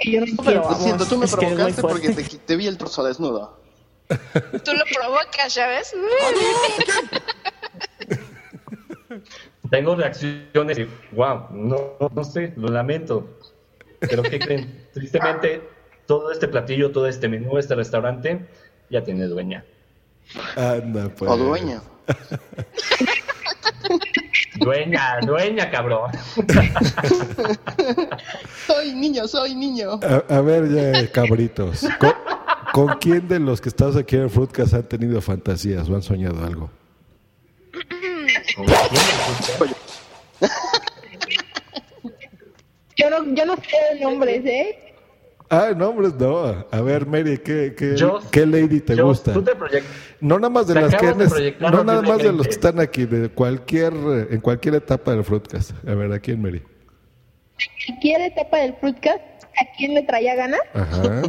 [0.05, 3.59] Yo no Pero vamos, siento, tú me provocaste porque te, te vi el torso desnudo.
[4.09, 5.95] Tú lo provocas, ¿ya ves?
[9.71, 10.79] tengo reacciones
[11.13, 13.39] wow, no, no sé, lo lamento.
[14.01, 14.84] Pero ¿qué creen?
[14.95, 15.61] Tristemente,
[16.07, 18.47] todo este platillo, todo este menú, este restaurante,
[18.89, 19.65] ya tiene dueña.
[20.57, 21.31] Anda, pues.
[21.31, 21.83] O dueño.
[24.57, 26.13] Dueña, dueña, cabrón.
[28.67, 29.99] soy niño, soy niño.
[30.03, 31.85] A, a ver, ya, cabritos.
[31.99, 32.13] ¿Con,
[32.73, 36.03] con quién de los que estás aquí en el Fruitcast han tenido fantasías o han
[36.03, 36.71] soñado algo?
[42.97, 44.84] Yo no, yo no sé de nombres, ¿eh?
[45.55, 46.67] Ah, nombres no.
[46.71, 49.33] A ver, Mary, ¿qué, qué, Yo- qué lady te yo- gusta?
[49.33, 49.53] tú te
[50.21, 52.81] No nada más de te las que de no nada más de los que están
[52.81, 53.93] aquí, de cualquier,
[54.31, 55.73] en cualquier etapa del Fruitcast.
[55.87, 56.63] A ver, ¿a quién, Mary?
[57.87, 60.61] Cualquier etapa del Fruitcast, ¿a quién le traía ganas?
[60.75, 61.23] Ajá.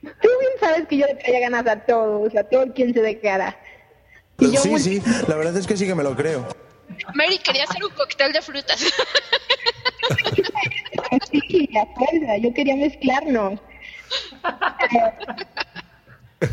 [0.00, 3.56] Tú bien sabes que yo le traía ganas a todos, a todo quien se declara.
[4.38, 6.46] Y yo Sí, muy- sí, la verdad es que sí que me lo creo.
[7.14, 8.84] Mary quería hacer un cóctel de frutas.
[11.32, 13.58] Sí, a fuerza, yo quería mezclarnos.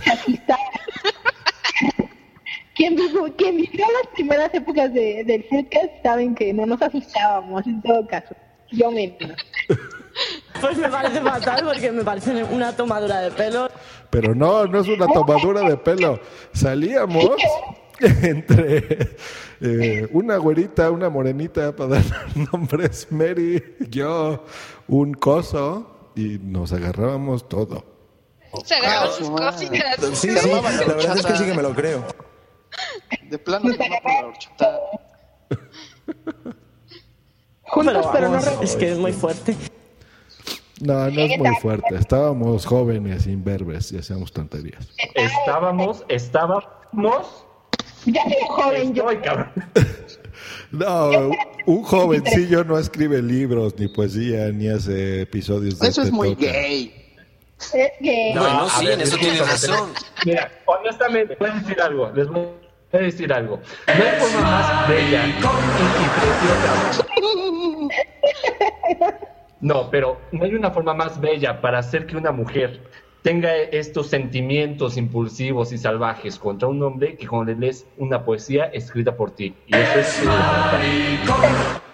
[0.04, 0.60] Se asustaba.
[2.76, 7.66] Quien, vivió- quien vivió las primeras épocas de, del Fruitcast saben que no nos asustábamos
[7.68, 8.36] en todo caso.
[8.72, 9.18] Yo mismo.
[10.62, 13.70] Pues me parece fatal porque me parece una tomadura de pelo.
[14.10, 16.20] Pero no, no es una tomadura de pelo.
[16.54, 17.32] Salíamos
[18.00, 19.10] entre
[19.62, 22.04] eh, una güerita, una morenita, para dar
[22.54, 24.46] nombres, Mary, yo,
[24.88, 27.86] un coso, y nos agarrábamos todo.
[28.64, 29.98] Se agarró sus cositas.
[30.14, 32.04] Sí, sí, la verdad es que sí que me lo creo.
[33.30, 34.80] De plano, la horchata.
[37.64, 39.56] Juntos, pero, no es que es muy fuerte.
[40.82, 41.96] No, no es muy fuerte.
[41.96, 44.88] Estábamos jóvenes, imberbes, y hacíamos tonterías.
[45.14, 47.46] Estábamos, estábamos.
[48.06, 49.06] Ya soy joven yo.
[49.24, 49.52] Cabrón.
[50.72, 51.32] No,
[51.66, 56.94] un jovencillo no escribe libros, ni poesía, ni hace episodios de Eso es muy gay.
[57.74, 59.90] Es que Bueno, a sí, ver, en eso tiene discúlpame, razón.
[60.26, 62.12] Mira, honestamente, voy a decir algo.
[62.14, 62.46] Les voy
[62.94, 63.60] a decir algo.
[63.88, 65.32] No hay forma más bella y
[66.20, 67.08] preciosa.
[69.62, 72.82] No, pero no hay una forma más bella para hacer que una mujer
[73.22, 78.66] tenga estos sentimientos impulsivos y salvajes contra un hombre que cuando le lees una poesía
[78.66, 79.54] escrita por ti.
[79.68, 80.22] Y eso es...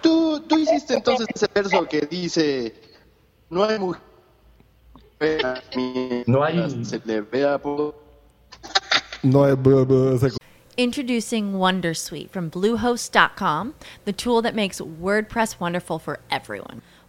[0.02, 2.74] Tú, tú hiciste entonces ese verso que dice:
[3.50, 4.02] No hay mujer.
[6.26, 7.94] No hay- Se le vea por.
[9.22, 9.44] No
[10.18, 10.30] se-
[10.78, 13.72] Introducing Wondersuite from Bluehost.com,
[14.04, 16.82] the tool that makes WordPress wonderful for everyone.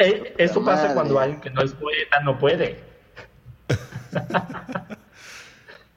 [0.00, 0.94] eh, eso pasa Madre.
[0.94, 2.78] cuando alguien que no es poeta no puede.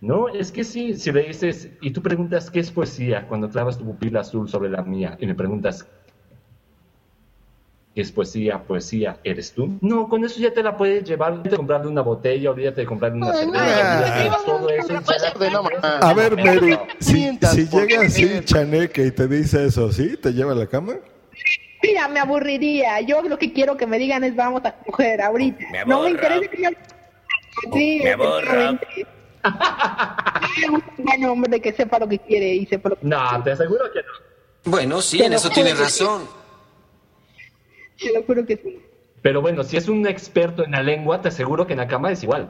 [0.03, 3.77] No, es que sí, si le dices, y tú preguntas qué es poesía cuando clavas
[3.77, 5.87] tu pupila azul sobre la mía, y me preguntas,
[7.95, 8.61] ¿qué es poesía?
[8.63, 9.77] Poesía, ¿eres tú?
[9.79, 12.87] No, con eso ya te la puedes llevar, olvídate de comprarle una botella, olvídate de
[12.87, 14.99] comprarle una cerveza, todo eso.
[16.01, 17.39] A ver, Mary, si,
[17.71, 20.17] llega así Chaneque y te dice eso, ¿sí?
[20.17, 20.95] ¿Te lleva a la cama?
[21.83, 23.01] Mira, me aburriría.
[23.01, 25.65] Yo lo que quiero que me digan es vamos a coger ahorita.
[25.71, 26.77] Me no me interesa que me
[27.73, 28.79] Sí, Me aburro.
[31.17, 33.99] un hombre que sepa lo que quiere y sepa lo que No, te aseguro que
[33.99, 34.71] no.
[34.71, 36.27] Bueno, sí, Te en eso tienes razón.
[37.99, 38.81] Te lo juro que sí.
[39.21, 42.11] Pero bueno, si es un experto en la lengua, te aseguro que en la cama
[42.11, 42.49] es igual.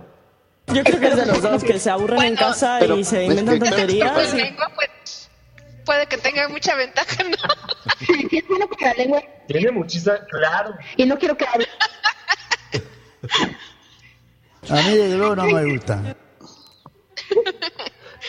[0.67, 3.25] Yo creo que es de los dos, que se aburren en casa pero, y se
[3.25, 4.11] inventan tonterías.
[4.13, 5.22] Pues,
[5.85, 7.37] puede que tenga mucha ventaja, ¿no?
[7.99, 10.75] Sí, sí, es bueno con la lengua Tiene muchísima, claro.
[10.97, 11.67] y no quiero que hable.
[14.69, 16.15] A mí desde luego no me gusta.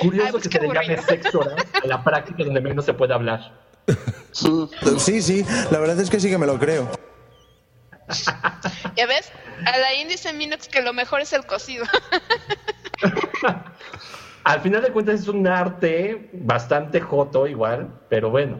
[0.01, 3.65] Curioso que se le llame sexo oral a la práctica donde menos se puede hablar.
[4.99, 6.91] Sí, sí, la verdad es que sí que me lo creo.
[8.97, 9.31] Ya ves,
[9.65, 11.87] Alain dice Minox que lo mejor es el cocido.
[14.45, 18.59] Al final de cuentas es un arte bastante joto igual, pero bueno.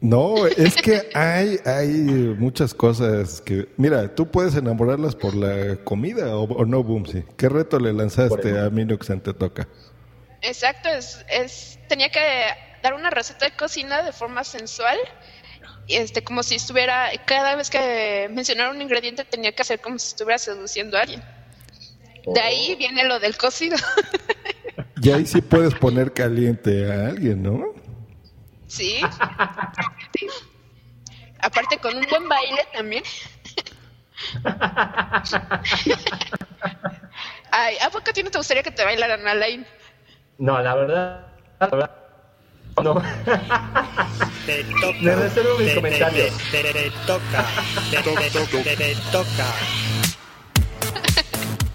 [0.00, 3.66] No, es que hay, hay muchas cosas que...
[3.78, 7.24] Mira, tú puedes enamorarlas por la comida o, o no, Boomsy.
[7.38, 9.66] ¿Qué reto le lanzaste a Minox en Te Toca?
[10.42, 12.20] Exacto, es, es tenía que
[12.82, 14.98] dar una receta de cocina de forma sensual.
[15.86, 19.98] Y este, como si estuviera, cada vez que mencionara un ingrediente tenía que hacer como
[19.98, 21.22] si estuviera seduciendo a alguien.
[22.26, 23.76] De ahí viene lo del cocido.
[25.06, 27.64] Y ahí sí puedes poner caliente a alguien, ¿no?
[28.66, 29.00] sí.
[30.18, 30.26] Sí.
[31.38, 33.04] Aparte con un buen baile también.
[37.52, 39.64] Ay, ¿a poco a ti no te gustaría que te bailaran Alain?
[40.38, 41.26] No, la verdad,
[41.60, 41.90] la verdad,
[42.82, 42.94] no.
[44.46, 44.98] Te toca.
[45.00, 46.36] Me reservo mis te- comentarios.
[46.50, 47.46] Te, te- te toca.
[47.90, 49.46] Te, te- te- te toca.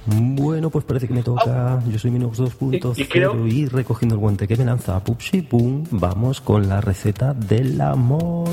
[0.06, 1.82] Bueno, pues parece que me toca.
[1.88, 3.34] Yo soy Minox 2.0 Y- y, y creo-
[3.72, 8.50] recogiendo el guante que me lanza Pupsi Boom, vamos con la receta del amor.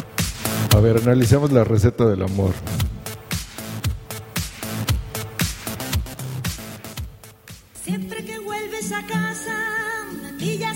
[0.77, 2.53] A ver, analicemos la receta del amor.
[7.83, 9.57] Siempre que vuelves a casa,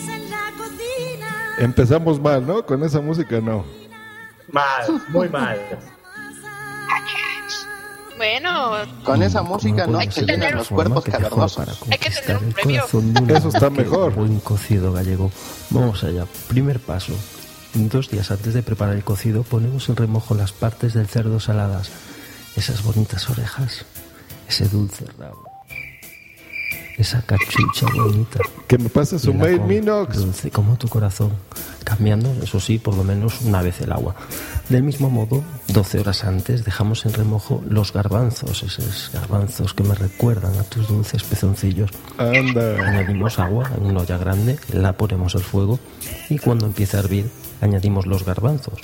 [0.08, 1.56] en la cocina.
[1.58, 2.64] Empezamos mal, ¿no?
[2.64, 3.64] Con esa música no.
[4.50, 5.58] Mal, muy mal.
[8.22, 8.70] Bueno,
[9.02, 11.68] Con esa música no se llenan los cuerpos cavernosos.
[11.90, 14.14] hay que tener un una Eso está mejor.
[14.14, 15.32] Buen cocido gallego.
[15.70, 16.24] Vamos allá.
[16.46, 17.14] Primer paso.
[17.74, 21.90] Dos días antes de preparar el cocido ponemos en remojo las partes del cerdo saladas.
[22.54, 23.84] Esas bonitas orejas.
[24.46, 25.51] Ese dulce rabo.
[27.02, 28.38] Esa cachucha bonita.
[28.68, 30.18] Que me pase su mail, Minox.
[30.18, 31.32] Dulce como tu corazón.
[31.82, 34.14] Cambiando, eso sí, por lo menos una vez el agua.
[34.68, 39.96] Del mismo modo, 12 horas antes dejamos en remojo los garbanzos, esos garbanzos que me
[39.96, 41.90] recuerdan a tus dulces pezoncillos.
[42.18, 42.76] Anda.
[42.86, 45.80] Añadimos agua en una olla grande, la ponemos al fuego
[46.30, 47.28] y cuando empiece a hervir
[47.60, 48.78] añadimos los garbanzos,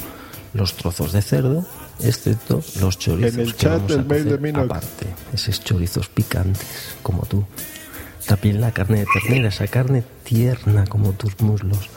[0.55, 1.65] los trozos de cerdo,
[2.01, 4.65] excepto los chorizos En el que chat del mail de Minox.
[4.65, 7.45] aparte, esos chorizos picantes como tú.
[8.29, 11.89] También la carne de ternera, esa carne tierna como tus muslos.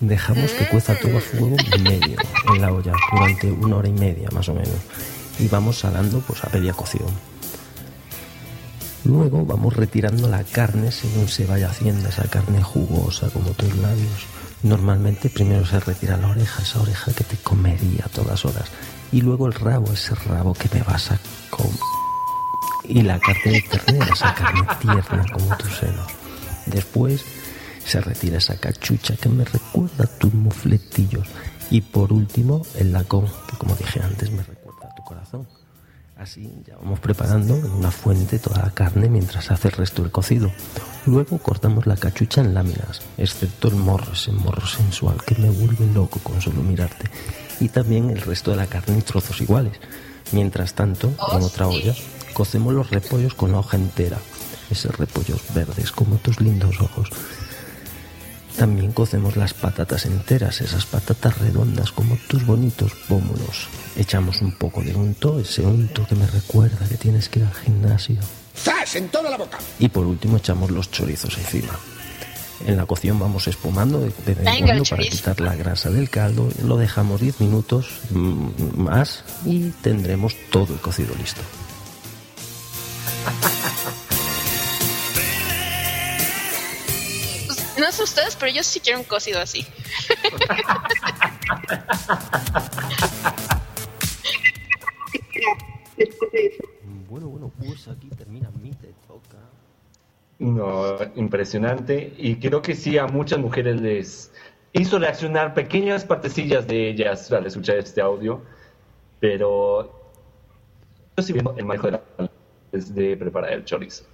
[0.00, 2.16] Dejamos que cueza todo a fuego medio
[2.54, 4.78] en la olla durante una hora y media más o menos.
[5.38, 7.10] Y vamos salando pues a media cocción.
[9.04, 14.26] Luego vamos retirando la carne según se vaya haciendo esa carne jugosa como tus labios.
[14.62, 18.70] Normalmente primero se retira la oreja, esa oreja que te comería a todas horas.
[19.12, 21.18] Y luego el rabo, ese rabo que me vas a
[21.50, 22.07] comer.
[22.88, 26.06] Y la carne de ternera, esa carne tierna como tu seno.
[26.66, 27.24] Después
[27.84, 31.26] se retira esa cachucha que me recuerda a tus mufletillos.
[31.70, 35.46] Y por último, el lacón, que como dije antes me recuerda a tu corazón.
[36.16, 40.10] Así ya vamos preparando en una fuente toda la carne mientras hace el resto del
[40.10, 40.50] cocido.
[41.06, 45.86] Luego cortamos la cachucha en láminas, excepto el morro, ese morro sensual que me vuelve
[45.94, 47.08] loco con solo mirarte.
[47.60, 49.78] Y también el resto de la carne en trozos iguales.
[50.32, 51.94] Mientras tanto, en otra olla,
[52.32, 54.18] cocemos los repollos con la hoja entera.
[54.70, 57.10] Esos repollos verdes como tus lindos ojos.
[58.58, 63.68] También cocemos las patatas enteras, esas patatas redondas como tus bonitos pómulos.
[63.96, 67.54] Echamos un poco de unto, ese unto que me recuerda que tienes que ir al
[67.54, 68.16] gimnasio.
[68.56, 68.96] ¡Zas!
[68.96, 69.58] En toda la boca.
[69.78, 71.78] Y por último echamos los chorizos encima.
[72.66, 76.48] En la cocción vamos espumando de, vez en cuando para quitar la grasa del caldo.
[76.64, 81.42] Lo dejamos 10 minutos mm, más y tendremos todo el cocido listo.
[87.98, 89.66] Sé ustedes, pero yo sí quiero un cocido así.
[97.08, 99.38] Bueno, bueno, pues aquí termina mi te toca.
[100.38, 102.14] No, impresionante.
[102.16, 104.30] Y creo que sí a muchas mujeres les
[104.72, 108.42] hizo reaccionar pequeñas partecillas de ellas al escuchar este audio.
[109.18, 109.92] Pero
[111.16, 112.30] yo sí viendo el manejo de la
[112.70, 114.04] de preparar el chorizo.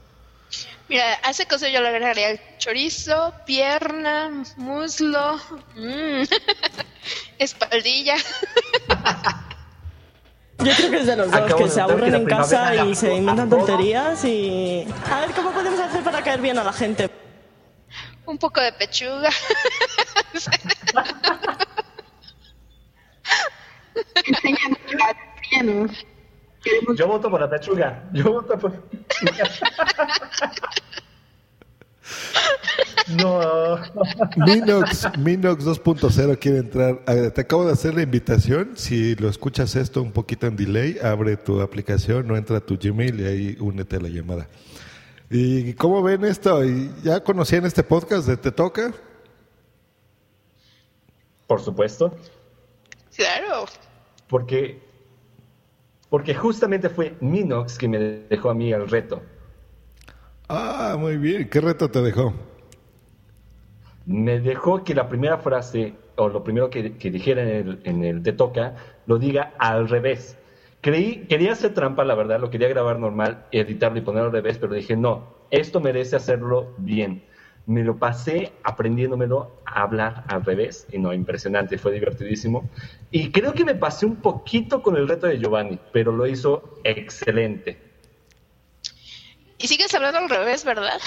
[0.89, 5.37] Mira, a ese coso yo le agregaría chorizo, pierna, muslo,
[5.77, 6.25] mm,
[7.39, 8.17] espaldilla.
[10.59, 13.15] Yo creo que es de los dos, Acabo que se aburren en casa y se
[13.15, 14.87] inventan tonterías y...
[15.11, 17.11] A ver, ¿cómo podemos hacer para caer bien a la gente?
[18.27, 19.31] Un poco de pechuga.
[26.97, 28.09] Yo voto por la pechuga.
[28.13, 28.73] Yo voto por.
[33.17, 33.79] no.
[34.37, 37.01] Minox, Minox 2.0 quiere entrar.
[37.07, 38.73] A ver, te acabo de hacer la invitación.
[38.77, 42.79] Si lo escuchas esto un poquito en delay, abre tu aplicación o entra a tu
[42.79, 44.49] Gmail y ahí únete a la llamada.
[45.31, 46.65] ¿Y cómo ven esto?
[46.65, 48.93] ¿Y ¿Ya conocían este podcast de Te Toca?
[51.47, 52.15] Por supuesto.
[53.17, 53.67] Claro.
[54.29, 54.84] Porque.
[56.15, 59.21] Porque justamente fue Minox que me dejó a mí el reto.
[60.49, 61.49] Ah, muy bien.
[61.49, 62.33] ¿Qué reto te dejó?
[64.07, 68.05] Me dejó que la primera frase, o lo primero que, que dijera en el, en
[68.05, 70.39] el Te Toca, lo diga al revés.
[70.83, 74.57] Creí, quería hacer trampa, la verdad, lo quería grabar normal, editarlo y ponerlo al revés,
[74.59, 77.25] pero dije, no, esto merece hacerlo bien.
[77.67, 82.71] Me lo pasé aprendiéndomelo a hablar al revés, y no, impresionante, fue divertidísimo.
[83.17, 86.81] Y creo que me pasé un poquito con el reto de Giovanni, pero lo hizo
[86.83, 87.79] excelente.
[89.57, 91.01] Y sigues hablando al revés, ¿verdad?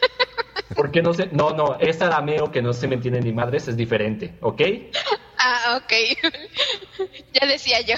[0.74, 3.76] Porque no sé, no, no, es arameo que no se me entiende ni madres, es
[3.76, 4.62] diferente, ¿ok?
[5.36, 5.92] Ah, ok.
[7.34, 7.96] ya decía yo.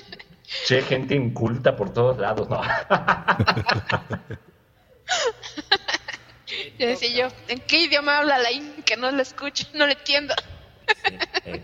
[0.64, 2.62] Che, gente inculta por todos lados, no.
[6.78, 9.66] Ya decía yo, ¿en qué idioma habla la in que no lo escucho?
[9.74, 10.34] No lo entiendo.
[11.44, 11.62] ¡Eh!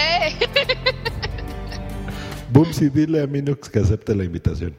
[2.52, 4.74] Bumsy, dile a Minox que acepte la invitación.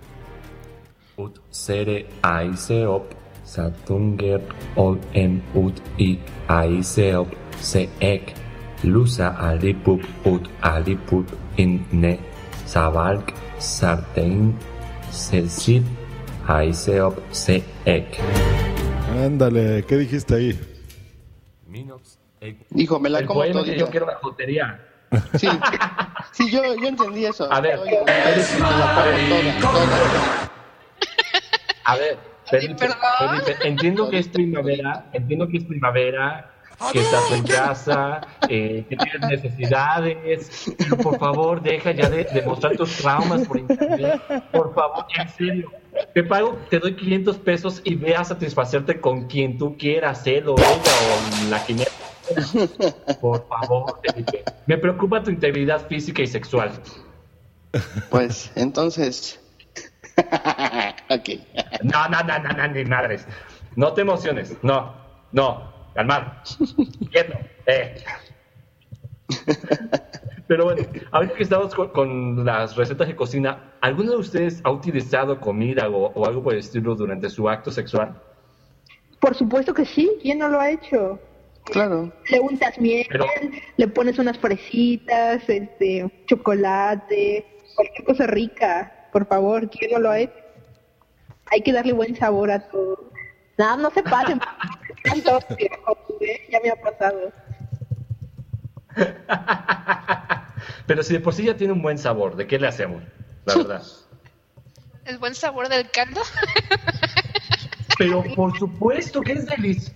[1.17, 3.13] Ut sere aiseop
[3.45, 4.41] satunger
[4.75, 7.27] ol en ut i aiseop
[7.59, 8.33] se ek
[8.83, 12.17] lusa alipup ut alipup in ne
[12.65, 14.53] savalk sartein
[15.11, 15.83] sesit
[16.47, 18.17] aiseop se ek.
[19.23, 20.59] Ándale, ¿qué dijiste ahí?
[21.67, 22.57] Minox ek.
[22.69, 23.85] Dijo, me la El como poema que todita.
[23.85, 24.87] yo quiero la jotería.
[25.37, 25.47] Sí,
[26.31, 27.51] sí yo, yo entendí eso.
[27.51, 30.51] A ver, Oye, toda, toda.
[31.83, 32.87] A ver, Felipe,
[33.19, 36.51] Felipe, entiendo que es primavera, entiendo que es primavera,
[36.91, 42.41] que estás en casa, eh, que tienes necesidades, pero por favor deja ya de, de
[42.43, 45.71] mostrar tus traumas por internet, por favor, en serio.
[46.13, 50.47] Te pago, te doy 500 pesos y ve a satisfacerte con quien tú quieras, él
[50.47, 51.75] o ella o la que
[53.21, 54.43] Por favor, Felipe.
[54.67, 56.71] Me preocupa tu integridad física y sexual.
[58.09, 59.39] Pues, entonces.
[61.09, 61.29] ok.
[61.83, 63.25] No, no, no, no, no, ni madres.
[63.75, 64.55] No te emociones.
[64.61, 64.93] No,
[65.31, 65.71] no.
[65.93, 66.43] Calmar.
[67.11, 67.33] Quieto.
[67.65, 67.95] Eh.
[70.47, 74.71] Pero bueno, ahorita que estamos con, con las recetas de cocina, ¿alguno de ustedes ha
[74.71, 78.21] utilizado comida o, o algo por el estilo durante su acto sexual?
[79.21, 81.19] Por supuesto que sí, ¿quién no lo ha hecho?
[81.65, 82.11] Claro.
[82.29, 83.25] Le untas miel, Pero-
[83.77, 87.45] le pones unas fresitas, este, chocolate,
[87.75, 89.07] cualquier cosa rica.
[89.11, 90.33] Por favor, ¿quién no lo ha hecho?
[91.51, 93.11] Hay que darle buen sabor a todo.
[93.57, 94.39] No, no se pasen.
[96.49, 97.31] Ya me ha pasado.
[100.85, 103.01] Pero si de por sí ya tiene un buen sabor, ¿de qué le hacemos?
[103.45, 103.81] La verdad.
[105.05, 106.21] El buen sabor del caldo.
[107.97, 109.93] Pero por supuesto que es delicioso.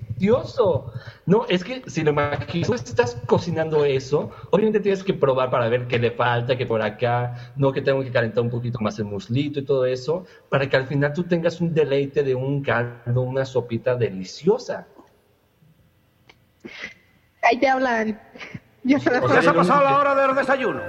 [1.26, 5.68] No, es que si lo imaginas, tú estás cocinando eso, obviamente tienes que probar para
[5.70, 8.98] ver qué le falta, que por acá, no, que tengo que calentar un poquito más
[9.00, 12.62] el muslito y todo eso, para que al final tú tengas un deleite de un
[12.64, 14.88] caldo, una sopita deliciosa.
[17.42, 18.20] Ahí te hablan.
[18.84, 20.82] Ya se ¿Ya se ha pasado la hora del desayuno?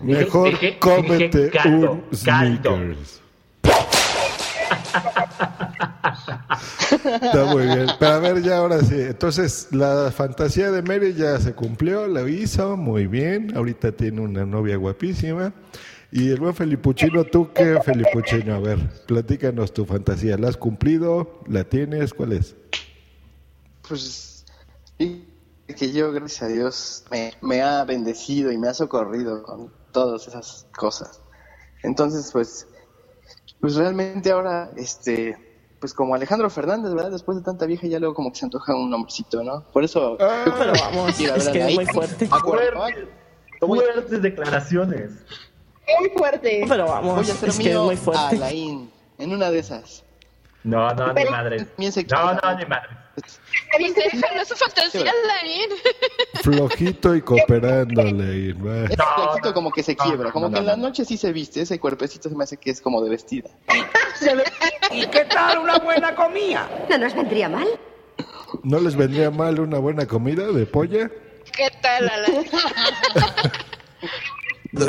[0.00, 2.78] Mejor dije- cómete dije caldo, un caldo.
[7.14, 7.86] Está muy bien.
[7.98, 8.94] Pero a ver, ya ahora sí.
[8.94, 13.56] Entonces, la fantasía de Mary ya se cumplió, la hizo muy bien.
[13.56, 15.52] Ahorita tiene una novia guapísima.
[16.12, 18.54] Y el buen Felipuchino, ¿tú qué, Felipuchino?
[18.54, 20.36] A ver, platícanos tu fantasía.
[20.36, 21.40] ¿La has cumplido?
[21.46, 22.12] ¿La tienes?
[22.12, 22.56] ¿Cuál es?
[23.86, 24.44] Pues
[25.74, 30.26] que yo, gracias a Dios, me, me ha bendecido y me ha socorrido con todas
[30.28, 31.20] esas cosas.
[31.82, 32.66] Entonces, pues,
[33.60, 35.36] pues realmente ahora, este,
[35.80, 37.10] pues como Alejandro Fernández, ¿verdad?
[37.10, 39.64] Después de tanta vieja ya luego como que se antoja un hombrecito, ¿no?
[39.72, 40.16] Por eso...
[40.18, 42.28] Pero vamos, Sí, la es verdad, que es muy fuerte.
[42.30, 43.08] Acuérdate,
[43.60, 45.12] Fuertes declaraciones.
[45.98, 46.64] Muy fuerte.
[46.68, 48.36] Pero vamos, Voy a hacer es que es mío muy a fuerte.
[48.36, 50.04] Alain, en una de esas.
[50.64, 51.66] No, no, ni madre.
[52.10, 52.88] No, no, ni madre.
[53.78, 55.12] Déjalo su fantasía.
[56.42, 58.56] Flojito y cooperando, Leir.
[58.56, 58.84] va.
[58.84, 61.78] Ese cuerpecito como que se quiebra, como que en la noche sí se viste, ese
[61.78, 63.50] cuerpecito se me hace que es como de vestida.
[64.90, 66.68] ¿Y qué tal una buena comida?
[66.88, 67.68] ¿No nos vendría mal?
[68.62, 71.10] ¿No les vendría mal una buena comida de polla?
[71.56, 72.46] ¿Qué tal, Alain?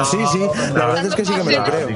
[0.05, 1.87] sí, sí, la verdad es que sí que me lo creo.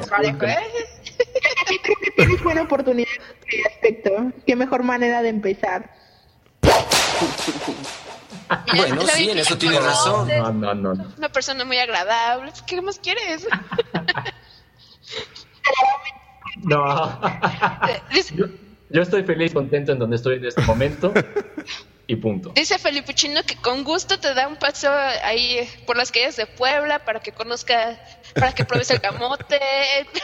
[1.18, 2.14] Parejo, ¿eh?
[2.16, 4.32] Tienes buena oportunidad en este aspecto.
[4.46, 5.92] Qué mejor manera de empezar.
[8.76, 10.28] Bueno, sí, en eso tienes razón.
[10.28, 10.94] No, no, no.
[10.94, 11.14] no.
[11.18, 12.52] Una persona muy agradable.
[12.68, 13.48] ¿Qué más quieres?
[16.64, 17.22] No.
[18.34, 18.46] Yo,
[18.90, 21.14] yo estoy feliz, contento en donde estoy en este momento.
[22.08, 22.52] Y punto.
[22.54, 24.92] dice Felipe Chino que con gusto te da un paseo
[25.24, 28.00] ahí por las calles de Puebla para que conozca,
[28.36, 29.60] para que pruebes el camote.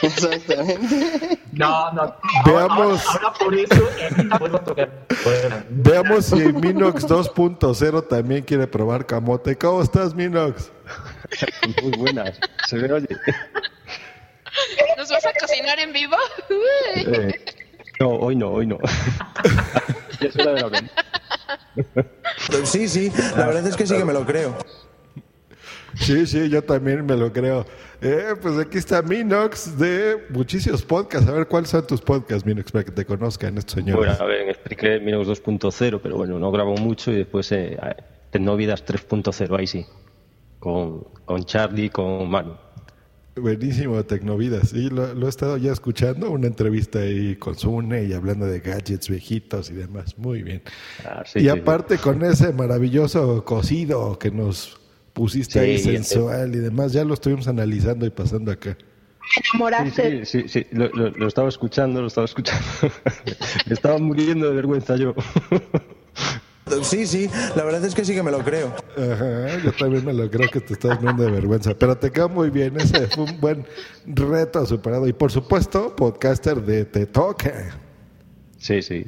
[0.02, 1.40] Exactamente.
[1.52, 2.14] No, no.
[2.44, 3.06] Veamos.
[3.06, 5.06] Ahora, ahora por eso eh, vuelvo a tocar.
[5.24, 9.56] Bueno, Veamos si Minox 2.0 también quiere probar camote.
[9.56, 10.70] ¿Cómo estás, Minox?
[11.82, 12.38] Muy buenas.
[12.68, 13.08] Se ve, oye.
[14.96, 16.16] ¿Nos vas a cocinar en vivo?
[16.96, 17.44] Eh,
[17.98, 18.78] no, hoy no, hoy no.
[20.20, 20.82] ya es hora de la.
[22.64, 24.54] Sí, sí, la verdad es que sí que me lo creo.
[25.94, 27.64] Sí, sí, yo también me lo creo.
[28.00, 31.28] Eh, pues aquí está Minox de muchísimos podcasts.
[31.28, 33.96] A ver, ¿cuáles son tus podcasts, Minox, para que te conozcan estos señores?
[33.96, 37.78] Bueno, a ver, Spreaker Minox 2.0, pero bueno, no grabo mucho y después eh,
[38.30, 39.86] Tecnovidas 3.0, ahí sí.
[40.58, 42.56] Con, con Charlie, con Manu.
[43.34, 44.70] Buenísimo, Tecnovidas.
[44.70, 48.60] Sí, lo, lo he estado ya escuchando, una entrevista ahí con Sune y hablando de
[48.60, 50.18] gadgets viejitos y demás.
[50.18, 50.62] Muy bien.
[51.04, 54.81] Ah, sí, y sí, aparte con ese maravilloso cocido que nos
[55.12, 58.76] pusiste ahí sensual y demás, ya lo estuvimos analizando y pasando acá.
[59.54, 60.24] Enamoraste.
[60.26, 62.64] Sí, sí, sí, sí, Lo, lo- lo estaba escuchando, lo estaba escuchando.
[63.66, 65.14] Me estaba muriendo de vergüenza yo.
[66.82, 68.68] Sí, sí, la verdad es que sí que me lo creo.
[68.96, 72.30] Ajá, yo también me lo creo que te estás viendo de vergüenza, pero te quedó
[72.30, 73.66] muy bien, ese fue un buen
[74.06, 75.06] reto superado.
[75.06, 77.78] Y por supuesto, podcaster de Te Toca.
[78.56, 79.04] Sí, sí.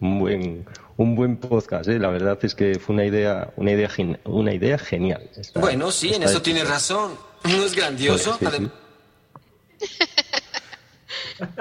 [0.00, 0.64] Un buen,
[0.96, 1.98] un buen podcast, ¿eh?
[1.98, 3.90] la verdad es que fue una idea, una idea,
[4.24, 5.28] una idea genial.
[5.54, 7.12] Bueno, sí, en eso tienes razón.
[7.44, 8.36] ¿No es grandioso?
[8.38, 8.70] Pues, sí,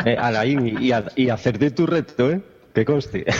[0.06, 2.42] Eh, Alain, y, y acerté tu reto, ¿eh?
[2.74, 3.26] Que conste.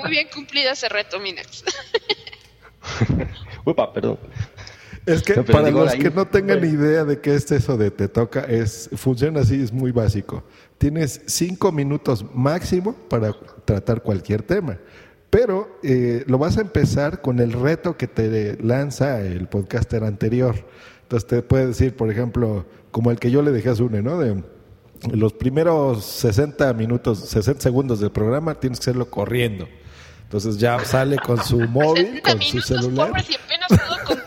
[0.00, 1.64] Muy bien cumplido ese reto, Minax.
[3.64, 4.18] Upa, perdón.
[5.04, 8.08] Es que No, para los que no tengan idea de qué es eso de Te
[8.08, 10.44] Toca, es, funciona así, es muy básico.
[10.82, 13.32] Tienes cinco minutos máximo para
[13.64, 14.80] tratar cualquier tema.
[15.30, 20.56] Pero eh, lo vas a empezar con el reto que te lanza el podcaster anterior.
[21.02, 24.18] Entonces te puede decir, por ejemplo, como el que yo le dejé a Zune, ¿no?
[24.18, 24.42] De
[25.12, 29.68] los primeros 60 minutos, 60 segundos del programa, tienes que hacerlo corriendo.
[30.24, 33.10] Entonces ya sale con su móvil, con su celular.
[33.10, 34.21] Pobres y apenas.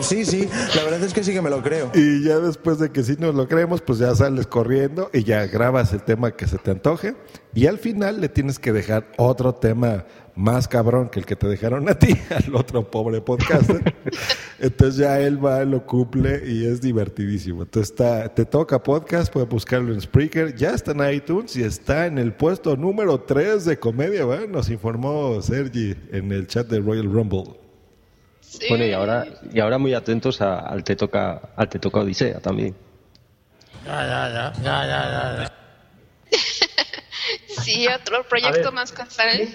[0.00, 1.90] Sí, sí, la verdad es que sí que me lo creo.
[1.94, 5.46] Y ya después de que sí nos lo creemos, pues ya sales corriendo y ya
[5.46, 7.14] grabas el tema que se te antoje.
[7.54, 10.04] Y al final le tienes que dejar otro tema
[10.36, 13.94] más cabrón que el que te dejaron a ti, al otro pobre podcaster.
[14.58, 17.62] Entonces ya él va, lo cumple y es divertidísimo.
[17.62, 20.54] Entonces está, te toca podcast, puedes buscarlo en Spreaker.
[20.54, 24.46] Ya está en iTunes y está en el puesto número 3 de comedia, ¿va?
[24.46, 27.69] Nos informó Sergi en el chat de Royal Rumble.
[28.68, 32.40] Bueno, y ahora, y ahora muy atentos a- al te toca, al te toca Odisea
[32.40, 32.74] también.
[33.86, 35.52] Ya, ya, ya, ya, ya, ya.
[37.62, 38.72] Sí, otro proyecto ver.
[38.72, 39.48] más con Sal.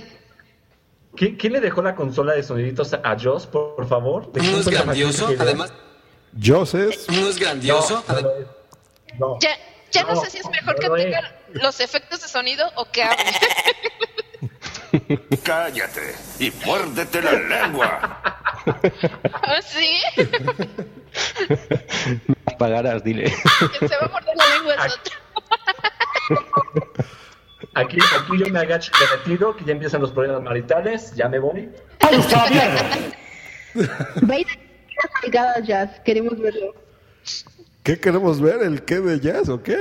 [1.16, 4.32] ¿Quién, quién le dejó la consola de soniditos a Joss, por, por favor?
[4.32, 5.34] ¿De ¿No es grandioso?
[5.40, 5.74] Además,
[6.42, 8.04] Joses, ¿no es grandioso?
[8.08, 8.48] No, no es.
[9.42, 9.58] Ya,
[9.92, 11.20] ya no, No, sé si es mejor no que tenga
[11.54, 11.62] es.
[11.64, 13.24] los efectos de sonido o que hable.
[15.44, 18.22] Cállate y muérdete la lengua.
[19.34, 20.00] ¿Ah, sí?
[22.58, 23.34] Pagarás, dile.
[23.78, 25.16] Quien se va a morder la lengua es otro.
[27.74, 31.28] Aquí, aquí yo me agacho y me retiro, que ya empiezan los problemas maritales, ya
[31.28, 31.70] me voy.
[34.22, 34.60] Veinte
[35.24, 36.74] nalgadas jazz, queremos verlo.
[37.84, 38.62] ¿qué queremos ver?
[38.64, 39.78] ¿El qué de jazz o qué?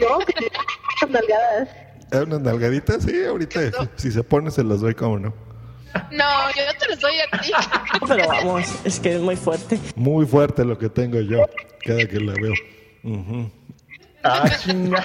[0.00, 0.50] No, que te
[1.02, 1.68] unas nalgadas.
[2.12, 3.02] ¿Eh, ¿Unas nalgaditas?
[3.02, 3.60] Sí, ahorita
[3.96, 5.47] si se pone se las doy, como no.
[6.10, 7.50] No, yo no te los doy a ti.
[8.08, 9.78] Pero vamos, es que es muy fuerte.
[9.96, 11.46] Muy fuerte lo que tengo yo,
[11.84, 12.54] cada que la veo.
[14.24, 15.04] Ah, chinga.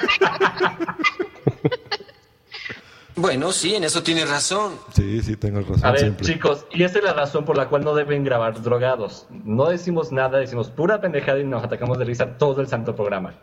[3.15, 4.73] Bueno, sí, en eso tienes razón.
[4.95, 6.25] Sí, sí, tengo razón A ver, siempre.
[6.25, 9.27] chicos, y esa es la razón por la cual no deben grabar drogados.
[9.29, 13.35] No decimos nada, decimos pura pendejada y nos atacamos de risa todo el santo programa.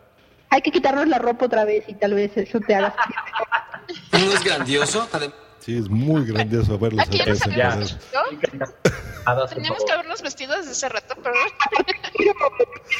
[0.48, 2.96] Hay que quitarnos la ropa otra vez y tal vez eso te haga
[4.12, 5.08] ¿No es grandioso?
[5.12, 7.78] Adem- Sí, es muy grandioso verlos Aquí ya.
[9.48, 11.34] Teníamos que habernos vestido desde hace rato, pero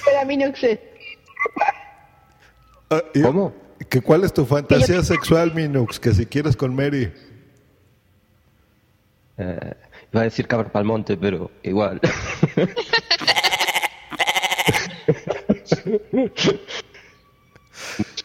[0.04, 0.80] Pero a mí no sé.
[2.90, 3.22] Ah, y-
[3.88, 5.98] ¿Que ¿Cuál es tu fantasía sexual, Minux?
[5.98, 7.12] Que si quieres con Mary.
[9.38, 9.74] Eh,
[10.12, 11.98] iba a decir cabra pa'l monte, pero igual.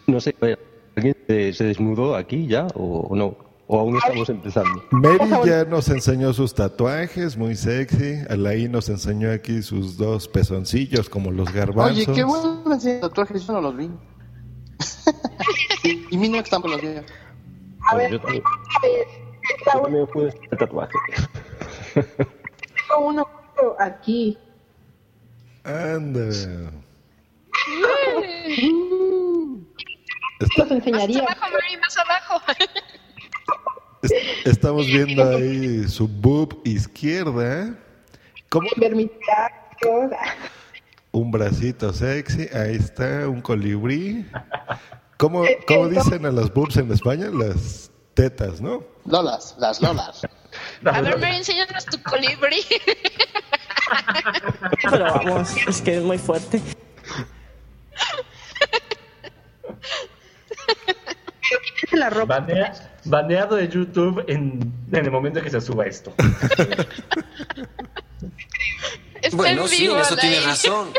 [0.07, 0.35] no sé,
[0.95, 3.44] ¿alguien se, se desnudó aquí ya o, o no?
[3.67, 4.83] ¿O aún estamos empezando?
[4.91, 8.19] Mary ya nos enseñó sus tatuajes, muy sexy.
[8.29, 11.97] Alain nos enseñó aquí sus dos pezoncillos, como los garbanzos.
[11.97, 13.89] Oye, qué bueno enseñar tatuajes, yo no los vi.
[16.11, 16.89] y, mi novia tampoco los vi.
[17.87, 18.43] A ver, yo también,
[19.65, 20.93] yo también pude el tatuaje.
[21.93, 23.27] Tengo uno
[23.79, 24.37] aquí.
[25.63, 26.25] Anda.
[30.57, 31.23] Los enseñaría.
[31.23, 32.41] más abajo, Mary, más abajo.
[34.01, 34.11] Es-
[34.45, 37.75] Estamos viendo ahí su boob izquierda.
[38.49, 38.67] ¿Cómo?
[38.77, 40.11] Mis brazos.
[41.11, 42.47] Un bracito sexy.
[42.53, 44.25] Ahí está, un colibrí.
[45.17, 47.29] ¿Cómo, cómo dicen a las boobs en España?
[47.31, 48.83] Las tetas, ¿no?
[49.05, 50.21] Lolas, las lolas.
[50.85, 52.61] A ver, Mary, enséñanos tu colibrí.
[54.89, 56.61] Pero vamos, es que es muy fuerte.
[61.91, 62.39] la ropa.
[62.39, 62.73] Banea-
[63.05, 66.13] baneado de YouTube en, en el momento que se suba esto.
[69.21, 70.89] Está Bueno, en sí, eso tienes razón.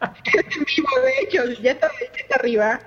[0.00, 2.80] en vivo, de hecho, ya está, ya está arriba.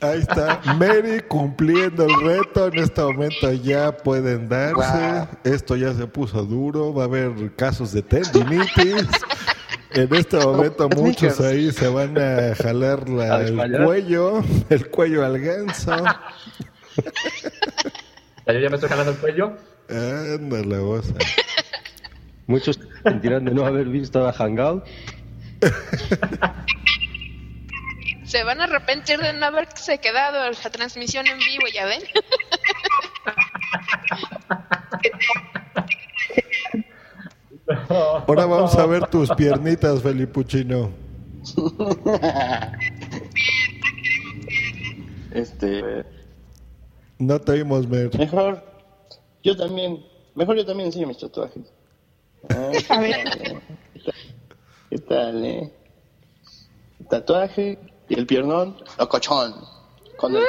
[0.00, 2.66] Ahí está, Mary cumpliendo el reto.
[2.68, 5.28] En este momento ya pueden darse.
[5.44, 6.92] Esto ya se puso duro.
[6.92, 9.06] Va a haber casos de tendinitis.
[9.94, 15.24] En este momento muchos ahí se van a jalar la- A el cuello, el cuello
[15.24, 15.96] al ganso.
[18.46, 19.56] Ya, yo ya me estoy jalando el cuello.
[19.88, 21.14] Anda la goza.
[22.46, 24.84] Muchos se sentirán de no haber visto a Hangout.
[28.26, 32.02] Se van a arrepentir de no haberse quedado la transmisión en vivo, ¿ya ven?
[38.26, 40.90] Ahora vamos a ver tus piernitas, Felipuchino.
[45.32, 46.04] Este.
[47.18, 48.16] No te oímos, Mer.
[48.18, 48.62] Mejor.
[49.42, 50.04] Yo también.
[50.34, 51.62] Mejor yo también enseño mis tatuajes.
[52.50, 53.60] Ah, A ver.
[54.90, 55.72] ¿Qué tal, eh?
[57.00, 59.54] El tatuaje y el piernón, locochón.
[60.16, 60.42] Con el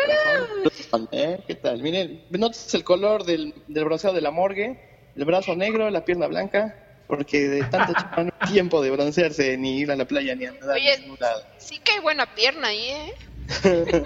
[0.64, 1.40] corazón, ¿eh?
[1.48, 1.82] ¿Qué tal?
[1.82, 4.80] Miren, ¿notas el color del, del bronceado de la morgue?
[5.16, 6.85] El brazo negro, la pierna blanca.
[7.08, 10.46] Porque de tanto chupar no hay tiempo de broncearse, ni ir a la playa, ni
[10.46, 10.76] a nadar.
[10.76, 11.44] Oye, a ningún lado.
[11.58, 13.14] sí que hay buena pierna ahí, ¿eh?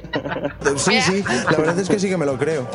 [0.77, 2.67] Sí, sí, la verdad es que sí que me lo creo.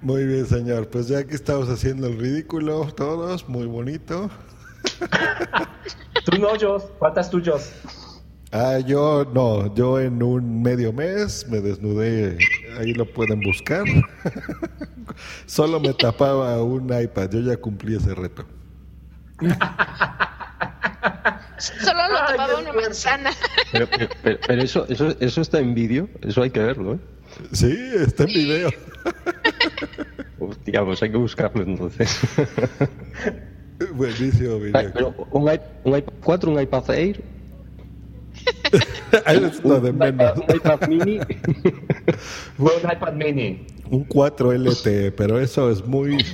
[0.00, 0.88] Muy bien, señor.
[0.88, 4.30] Pues ya que estamos haciendo el ridículo todos, muy bonito.
[6.24, 6.84] Tú no, Jos.
[6.98, 7.72] ¿Cuántas tuyos?
[8.50, 12.38] Ah, yo no, yo en un medio mes me desnudé,
[12.78, 13.84] ahí lo pueden buscar.
[15.46, 18.46] Solo me tapaba un iPad, yo ya cumplí ese reto.
[21.58, 23.30] Solo lo tapaba una manzana.
[23.72, 23.86] Pero,
[24.22, 26.98] pero- pero- eso, eso, eso está en vídeo, eso hay que verlo, ¿eh?
[27.52, 28.70] Sí, está en video.
[30.40, 32.18] Hostia, pues hay que buscarlo entonces.
[33.94, 34.72] Buenísimo video.
[34.78, 37.20] Ay, pero un, iP- un iPad 4, un iPad Air,
[39.24, 40.38] Ahí lo de menos.
[40.38, 41.20] un iPad mini.
[42.56, 43.66] Fue un iPad mini.
[43.90, 46.18] Un 4 LTE, pero eso es muy...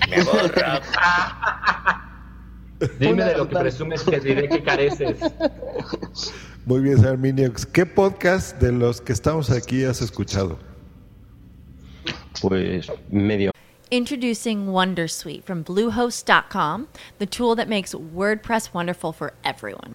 [2.99, 5.19] Dime de lo que presumes que diré que careces.
[6.67, 7.65] Muy bien, señor Miniox.
[7.67, 10.59] ¿Qué podcast de los que estamos aquí has escuchado?
[12.43, 13.53] Pues medio.
[13.91, 16.89] Introducing Wondersuite from Bluehost.com,
[17.19, 19.95] the tool that makes WordPress wonderful for everyone.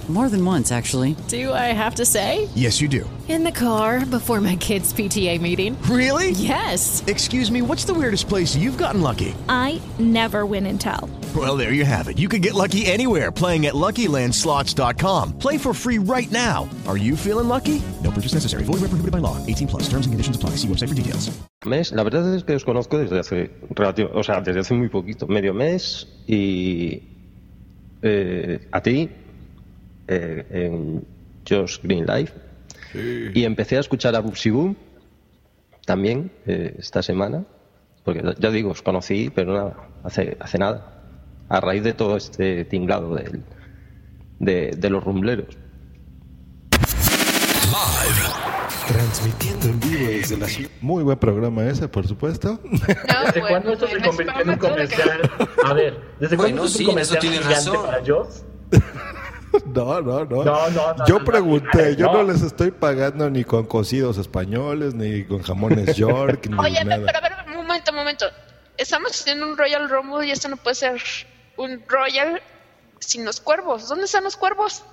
[0.09, 1.15] More than once, actually.
[1.29, 2.49] Do I have to say?
[2.53, 3.09] Yes, you do.
[3.29, 5.81] In the car before my kids' PTA meeting.
[5.83, 6.31] Really?
[6.31, 7.01] Yes.
[7.07, 9.33] Excuse me, what's the weirdest place you've gotten lucky?
[9.47, 11.09] I never win and tell.
[11.33, 12.19] Well, there you have it.
[12.19, 15.39] You can get lucky anywhere playing at LuckyLandSlots.com.
[15.39, 16.67] Play for free right now.
[16.89, 17.81] Are you feeling lucky?
[18.03, 18.63] No purchase necessary.
[18.63, 19.37] Void where prohibited by law.
[19.47, 19.83] 18 plus.
[19.83, 20.57] Terms and conditions apply.
[20.57, 21.31] See website for details.
[21.63, 24.89] Mes, la verdad es que os conozco desde hace relativo, o sea, desde hace muy
[24.89, 27.03] poquito, medio mes y
[28.01, 29.11] eh, a ti
[30.11, 31.03] eh, en
[31.47, 32.33] Josh Green Life
[33.33, 34.75] y empecé a escuchar a Bubsy Boom
[35.85, 37.45] también eh, esta semana
[38.03, 41.01] porque ya digo os conocí pero nada hace hace nada
[41.49, 43.43] a raíz de todo este tinglado del-
[44.39, 45.57] de, de los rumbleros
[48.87, 50.69] Transmitiendo en vivo desde la ciudad.
[50.81, 52.59] Muy buen programa ese, por supuesto.
[53.25, 55.21] ¿Desde cuándo esto se convirtió en un comercial?
[55.63, 57.85] A ver, ¿desde cuándo Bueno, es sí, un en eso comercial gigante razón.
[57.85, 58.43] para Joss?
[59.65, 60.43] No, no, no.
[60.43, 62.23] No, no, no, yo no, pregunté, no, yo no.
[62.23, 67.05] les estoy pagando ni con cocidos españoles, ni con jamones York, ni Oye, nada.
[67.05, 68.25] pero a ver, un momento, un momento.
[68.77, 71.01] Estamos haciendo un Royal Rumble y esto no puede ser
[71.57, 72.41] un Royal
[72.99, 73.87] sin los cuervos.
[73.87, 74.83] ¿Dónde están los cuervos?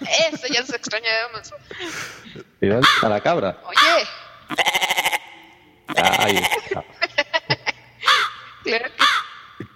[0.00, 1.54] Eso ya se extrañábamos.
[2.60, 4.06] Mira a la cabra Oye,
[5.96, 6.84] ahí está.
[8.64, 9.04] claro que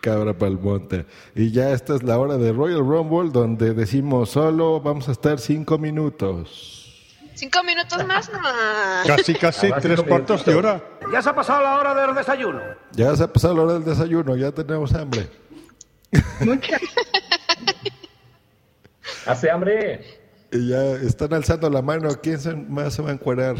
[0.09, 1.05] Cabra pa'l monte.
[1.35, 5.39] Y ya esta es la hora de Royal Rumble, donde decimos solo vamos a estar
[5.39, 7.11] cinco minutos.
[7.35, 8.39] cinco minutos más, no.
[9.07, 10.83] Casi, casi tres cuartos de hora.
[11.13, 12.61] Ya se ha pasado la hora del desayuno.
[12.93, 15.29] Ya se ha pasado la hora del desayuno, ya tenemos hambre.
[19.27, 20.01] Hace hambre.
[20.53, 22.09] Y ya están alzando la mano.
[22.23, 23.57] ¿Quién se- más se va a encuerar?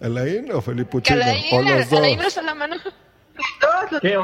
[0.00, 1.22] ¿Alain o Felipe Que Uchino?
[1.22, 1.98] Alain, O los dos.
[2.00, 2.76] Alain la mano.
[4.00, 4.18] ¿Qué?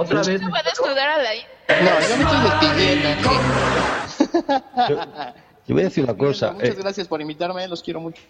[0.00, 0.54] ¿Otra Uchino vez?
[0.54, 1.42] va a desnudar a Alain.
[1.68, 3.08] No, yo me estoy despidiendo.
[5.66, 6.52] Yo voy a decir una cosa.
[6.52, 8.20] Muchas eh, gracias por invitarme, los quiero mucho,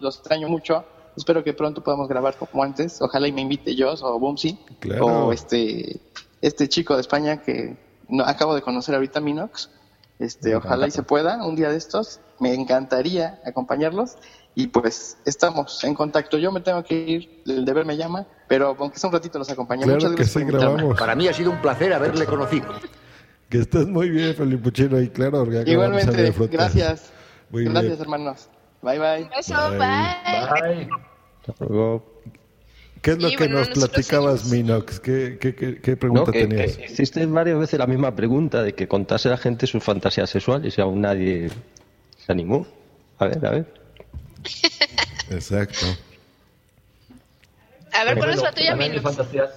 [0.00, 0.84] los extraño mucho.
[1.16, 3.00] Espero que pronto podamos grabar como antes.
[3.00, 5.06] Ojalá y me invite yo o Bumsy Claro.
[5.06, 6.00] o este
[6.42, 7.76] este chico de España que
[8.08, 9.70] no, acabo de conocer ahorita Minox.
[10.18, 12.20] Este, Me ojalá y se pueda un día de estos.
[12.38, 14.16] Me encantaría acompañarlos
[14.54, 16.38] y pues estamos en contacto.
[16.38, 19.50] Yo me tengo que ir, el deber me llama, pero aunque sea un ratito los
[19.50, 19.82] acompaño.
[19.82, 20.98] Claro Muchas que gracias sí, por grabamos.
[20.98, 22.66] Para mí ha sido un placer haberle conocido.
[23.48, 25.00] Que estés muy bien, Felipe Uchino.
[25.00, 27.12] Y claro, Igualmente, gracias.
[27.50, 28.00] Muy gracias, bien.
[28.00, 28.48] hermanos.
[28.82, 29.30] Bye bye.
[29.38, 29.78] Eso, Bye.
[29.78, 30.76] bye.
[30.76, 30.88] Bye.
[31.48, 32.20] hasta luego.
[33.00, 34.68] ¿Qué es lo Y que bueno, nos platicabas, seguimos.
[34.76, 35.00] Minox?
[35.00, 36.76] ¿Qué, qué, qué, qué No, pregunta que, tenías?
[36.78, 40.30] que hiciste varias veces la misma pregunta de que contase a la gente sus fantasías
[40.30, 41.50] sexuales y aún nadie
[42.16, 42.66] se animó.
[43.18, 43.83] A ver, a ver.
[45.30, 45.86] Exacto.
[47.92, 49.02] A ver, ¿cuál es la tuya, Minux?
[49.02, 49.50] fantasías.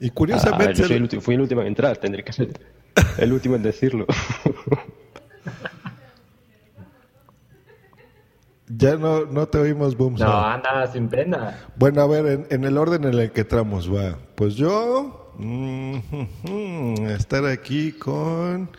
[0.00, 2.32] Y Ah, curiosamente, ver, yo soy el último- fui el último en entrar, tendré que
[2.32, 2.48] ser
[3.18, 4.06] el último en decirlo.
[8.68, 10.14] ya no, no te oímos, Boom.
[10.18, 11.58] No, anda sin pena.
[11.76, 14.18] Bueno, a ver, en, en el orden en el que entramos, va.
[14.34, 15.96] Pues yo, mm,
[17.10, 18.70] estar aquí con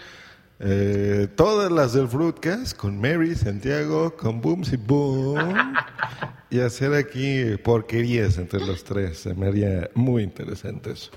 [0.59, 5.73] eh, todas las del Fruitcast, con Mary, Santiago, con Booms y Boom,
[6.49, 9.19] y hacer aquí porquerías entre los tres.
[9.19, 11.11] Se me haría muy interesante eso.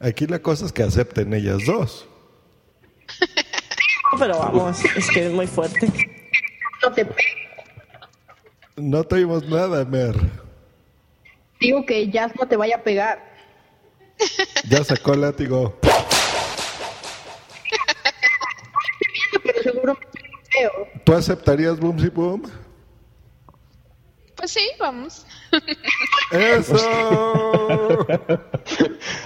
[0.00, 2.06] Aquí la cosa es que acepten ellas dos.
[4.18, 5.92] Pero vamos, es que es muy fuerte.
[6.82, 7.06] No te
[8.76, 10.14] No te oímos nada, Mer.
[11.60, 13.34] digo que Jazz no te vaya a pegar.
[14.68, 15.78] Ya sacó el látigo.
[19.92, 20.70] Feo.
[21.04, 22.42] ¿Tú aceptarías Booms y Boom?
[24.36, 25.24] Pues sí, vamos.
[26.32, 26.76] ¡Eso!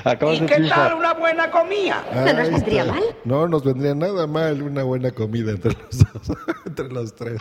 [0.04, 0.90] Acabas ¿Y de qué triunfar.
[0.90, 2.04] tal una buena comida?
[2.12, 2.94] Ahí está.
[3.24, 6.36] No nos vendría nada mal una buena comida entre los dos,
[6.66, 7.40] entre los tres.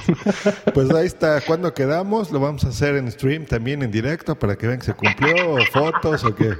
[0.74, 1.42] Pues ahí está.
[1.42, 2.32] ¿Cuándo quedamos?
[2.32, 5.52] Lo vamos a hacer en stream también en directo para que vean que se cumplió
[5.52, 6.54] o fotos o qué.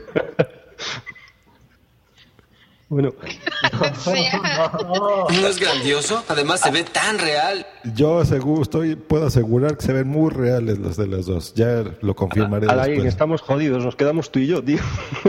[2.90, 3.14] Bueno,
[4.06, 6.24] ¿No es grandioso?
[6.30, 7.66] Además se ve tan real.
[7.96, 11.54] Yo asegu- estoy, puedo asegurar que se ven muy reales los de los dos.
[11.54, 13.10] Ya lo confirmaré Alain, después.
[13.10, 14.80] estamos jodidos, nos quedamos tú y yo, tío.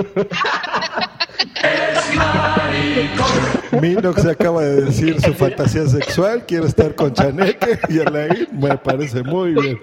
[3.80, 8.76] Minox se acaba de decir su fantasía sexual, quiere estar con Chaneque y Alain me
[8.78, 9.80] parece muy bien.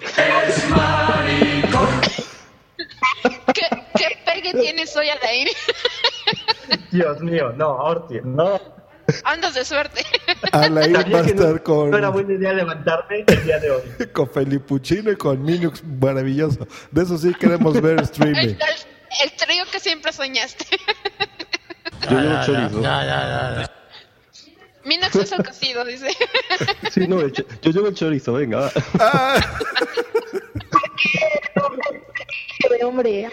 [3.54, 3.62] ¿Qué,
[3.96, 5.48] qué pegue tienes hoy, Alain?
[6.90, 8.60] Dios mío, no, Orti, no.
[9.24, 10.04] Andas de suerte.
[10.50, 13.70] Alain va a que no- estar con, No era buena idea levantarme el día de
[13.70, 13.82] hoy.
[14.12, 16.66] con Felipuchino y con Minux, maravilloso.
[16.90, 18.38] De eso sí queremos ver El, streaming.
[18.48, 18.58] el-
[19.22, 20.66] el trío que siempre soñaste.
[22.10, 22.82] Yo llevo chorizo.
[24.84, 26.08] Minox es el cocido, dice.
[26.90, 28.70] Sí, no, el cho- yo llevo el chorizo, venga.
[32.70, 33.28] de hombre.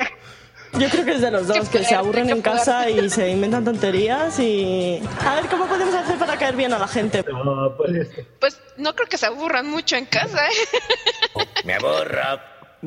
[0.80, 3.64] Yo creo que es de los dos, que se aburren en casa y se inventan
[3.64, 5.00] tonterías y...
[5.26, 7.24] A ver, ¿cómo podemos hacer para caer bien a la gente?
[7.32, 8.10] No, pues,
[8.40, 11.46] Pues no creo que se aburran mucho en casa, ¿eh?
[11.66, 12.42] Me aborra.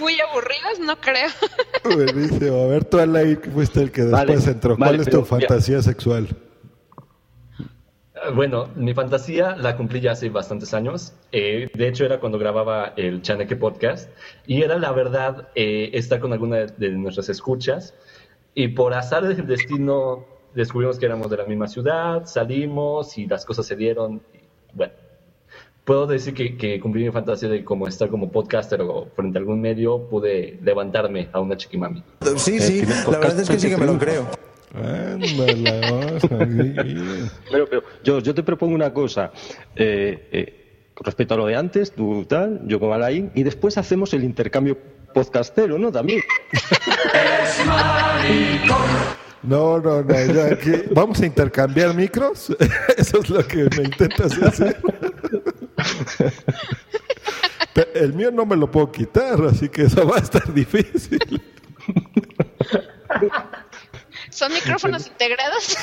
[0.00, 1.28] Muy aburridas, no creo.
[1.84, 2.64] Buenísimo.
[2.64, 4.76] A ver, tú, Alain, que fuiste el que después Vale, entró.
[4.76, 6.28] ¿Cuál vale, es pero tu fantasía sexual?
[8.26, 11.12] Eh, Bueno, mi fantasía la cumplí ya hace bastantes años.
[11.32, 14.10] Eh, de hecho, era cuando grababa el Chaneque Podcast.
[14.46, 17.94] Y era, la verdad, eh, estar con alguna de, de nuestras escuchas.
[18.54, 20.24] Y por azar del destino,
[20.54, 24.22] descubrimos que éramos de la misma ciudad, salimos y las cosas se dieron.
[24.34, 24.38] y,
[24.74, 24.92] bueno,
[25.84, 29.40] puedo decir que, que cumplí mi fantasía de como estar como podcaster o frente a
[29.40, 32.02] algún medio, pude levantarme a una chiquimami.
[32.36, 34.26] Sí, sí, la verdad es que sí que me lo creo.
[37.50, 39.32] Pero, pero yo, yo te propongo una cosa.
[39.74, 40.54] Eh, eh,
[41.00, 44.76] respecto a lo de antes, tú tal, yo con Alain, y después hacemos el intercambio
[45.14, 45.90] podcastero, ¿no?
[45.90, 46.20] También.
[49.42, 50.14] No, no, no.
[50.34, 52.54] ya aquí- Vamos a intercambiar micros.
[52.96, 54.76] Eso es lo que me intentas decir.
[57.72, 61.18] Pe- El mío no me lo puedo quitar, así que eso va a estar difícil.
[64.38, 65.76] ¿Son micrófonos integrados?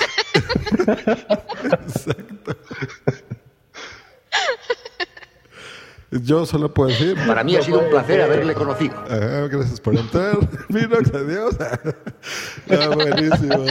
[6.10, 7.18] Yo solo puedo decir.
[7.28, 8.98] Para mí ha sido un placer haberle conocido.
[9.10, 10.38] Ajá, gracias por entrar.
[10.70, 11.58] Minox, adiós.
[11.60, 13.66] Ah, buenísimo.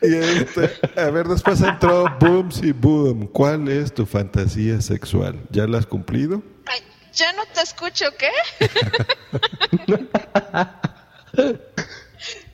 [0.00, 3.26] Y este, a ver, después entró Booms y Boom.
[3.26, 5.38] ¿Cuál es tu fantasía sexual?
[5.50, 6.42] ¿Ya la has cumplido?
[6.64, 6.80] Ay,
[7.12, 8.30] ya no te escucho, ¿qué?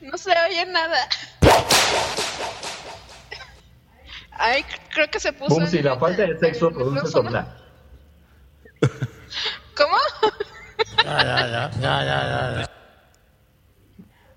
[0.05, 0.97] no se oye nada.
[4.31, 5.55] Ay, creo que se puso.
[5.55, 7.57] Boom, si la falta de sexo produce sordera.
[9.75, 9.97] ¿Cómo?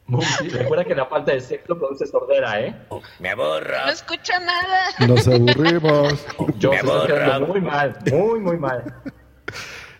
[0.06, 2.74] Boom, sí, recuerda que la falta de sexo produce sordera, ¿eh?
[3.18, 3.86] Me aborra.
[3.86, 5.06] No escucho nada.
[5.06, 6.24] Nos aburrimos.
[6.58, 8.94] Yo Me quedando muy mal, muy, muy mal.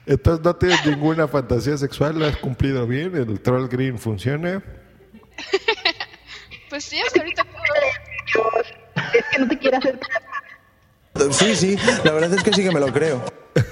[0.06, 4.62] Entonces no tienes ninguna fantasía sexual, la has cumplido bien, el troll green funciona.
[6.70, 7.46] Pues sí, hasta ahorita.
[9.14, 9.98] Es que no te quiere hacer
[11.32, 13.24] Sí, sí, la verdad es que sí que me lo creo.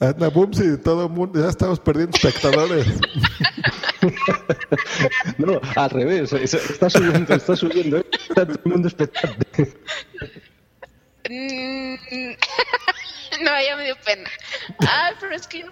[0.00, 2.86] Anda, boom, si todo el mundo, ya estamos perdiendo espectadores.
[5.38, 8.06] No, al revés, es- está subiendo, está subiendo, ¿eh?
[8.28, 9.72] está todo el mundo expectante.
[11.30, 11.94] Mm,
[13.42, 14.28] No, ya me dio pena.
[14.80, 15.64] Ay, pero es que.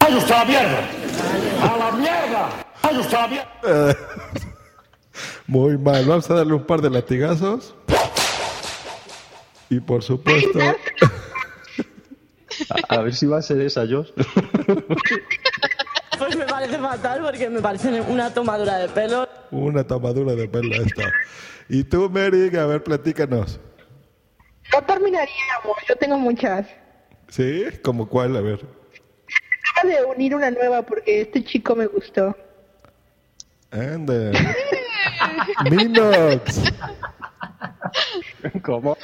[0.00, 0.80] ¡Ay, usted a la mierda!
[1.62, 2.48] ¡A la mierda!
[2.82, 3.96] ¡Ay, usted a la mierda!
[5.46, 7.74] Muy mal, vamos a darle un par de latigazos.
[9.70, 10.58] Y por supuesto,
[12.88, 14.10] A, a ver si va a ser esa, Josh.
[16.18, 19.28] Pues me parece fatal porque me parece una tomadura de pelo.
[19.50, 21.12] una tomadura de pelo esta.
[21.68, 23.60] Y tú, Mary, a ver, platícanos.
[24.72, 26.66] No terminaríamos, yo tengo muchas.
[27.28, 27.64] ¿Sí?
[27.82, 28.36] ¿Como cuál?
[28.36, 28.60] A ver.
[29.72, 32.36] Acaba de unir una nueva porque este chico me gustó.
[33.70, 34.32] Anda.
[35.70, 36.72] Minox.
[38.62, 38.96] ¿Cómo?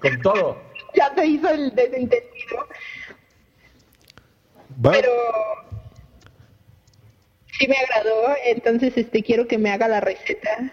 [0.00, 0.62] Con todo.
[0.94, 2.68] Ya se hizo el desentendido,
[4.84, 4.92] Va.
[4.92, 5.12] pero
[7.58, 10.72] sí me agradó, entonces este quiero que me haga la receta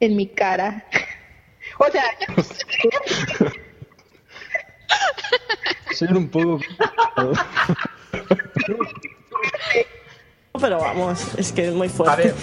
[0.00, 0.86] en mi cara.
[1.78, 2.04] O sea,
[5.92, 6.60] ser un poco.
[10.60, 12.22] Pero vamos, es que es muy A fuerte.
[12.22, 12.34] ver.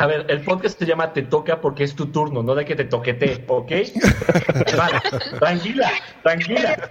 [0.00, 2.76] A ver, el podcast se llama Te toca porque es tu turno, no de que
[2.76, 3.70] te toquete, ¿ok?
[4.76, 5.00] Vale,
[5.40, 5.90] tranquila,
[6.22, 6.90] tranquila.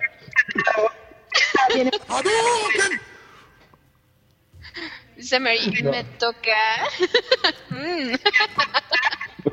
[5.15, 5.91] Dice Mary, No.
[5.91, 6.57] me toca.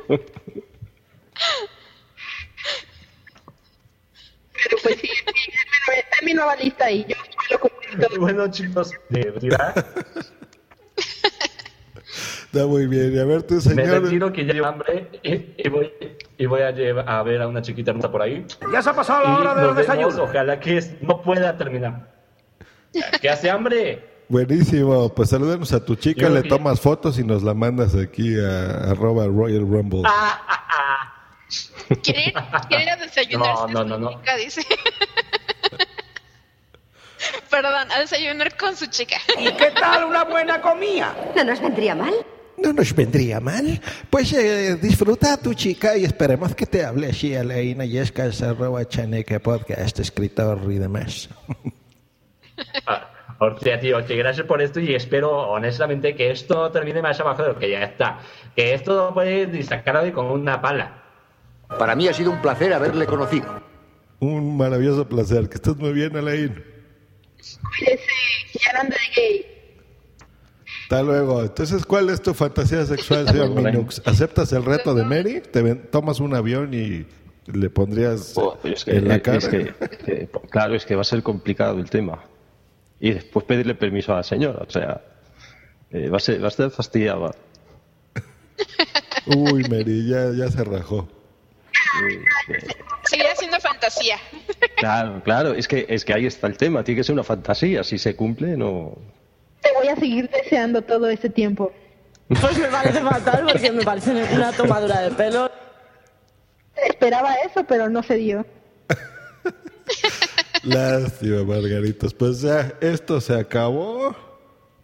[4.65, 5.51] Pero pues sí, sí,
[5.97, 7.15] está en mi nueva lista y yo
[7.51, 7.75] lo cumplí.
[8.19, 9.73] Bueno, chicos, de retirar.
[12.45, 13.13] Está muy bien.
[13.13, 14.01] Y a ver, tú, Me señor.
[14.03, 15.91] retiro que ya llevo hambre y, y voy,
[16.37, 18.45] y voy a, llevar, a ver a una chiquita hermosa por ahí.
[18.71, 20.19] Ya se ha pasado la hora de nos los vemos, desayunos.
[20.29, 22.13] Ojalá que es- no pueda terminar.
[23.21, 24.07] ¿Qué hace hambre?
[24.29, 25.13] Buenísimo.
[25.13, 28.39] Pues salúdanos a tu chica, Yo le que- tomas fotos y nos la mandas aquí
[28.39, 30.03] a arroba Royal Rumble.
[30.03, 30.64] ¿Quiere ir,
[32.03, 32.33] quiere
[32.83, 33.55] ir a desayunar?
[33.55, 34.19] No, no, no, no.
[34.19, 34.61] Chica, dice.
[37.49, 39.17] Perdón, a desayunar con su chica.
[39.39, 41.15] ¿Y qué tal una buena comida?
[41.35, 42.13] ¿No nos vendría mal?
[42.57, 43.81] No nos vendría mal.
[44.09, 48.41] Pues eh, disfruta a tu chica y esperemos que te hable así a la Yescas,
[48.41, 51.29] arroba chaneque podcast, escritor y demás.
[52.87, 57.43] Ah, Hostia, tío, que gracias por esto y espero honestamente que esto termine más abajo
[57.43, 58.19] de lo que ya está.
[58.55, 61.03] Que esto lo puedes sacar hoy con una pala.
[61.79, 63.61] Para mí ha sido un placer haberle conocido.
[64.19, 65.49] Un maravilloso placer.
[65.49, 66.53] Que estés muy bien, Alain.
[67.77, 68.03] Cuídese,
[68.53, 69.45] ya no ande de gay.
[70.83, 71.41] Hasta luego.
[71.41, 73.49] Entonces, ¿cuál es tu fantasía sexual, señor.
[73.49, 74.01] Minux?
[74.05, 75.41] ¿Aceptas el reto de Mary?
[75.41, 77.05] ¿Te ven- tomas un avión y
[77.47, 79.39] le pondrías Oh, pero es que, en la es cara?
[79.39, 79.73] que-
[80.05, 82.23] que- claro, es que va a ser complicado el tema.
[82.99, 84.63] Y después pedirle permiso a la señora.
[84.67, 85.01] O sea,
[85.91, 87.35] eh, va, a ser, va a estar fastidiada.
[89.27, 91.07] Uy, Mary, ya, ya se rajó.
[93.03, 94.17] Seguirá siendo fantasía.
[94.77, 96.83] Claro, claro, es que, es que ahí está el tema.
[96.83, 97.83] Tiene que ser una fantasía.
[97.83, 98.97] Si se cumple, no.
[99.61, 101.71] Te voy a seguir deseando todo este tiempo.
[102.27, 105.51] Pues me parece fatal porque me parece una tomadura de pelo.
[106.87, 108.45] Esperaba eso, pero no se dio.
[110.63, 112.13] Lástima, Margaritos.
[112.13, 114.15] Pues ya, esto se acabó.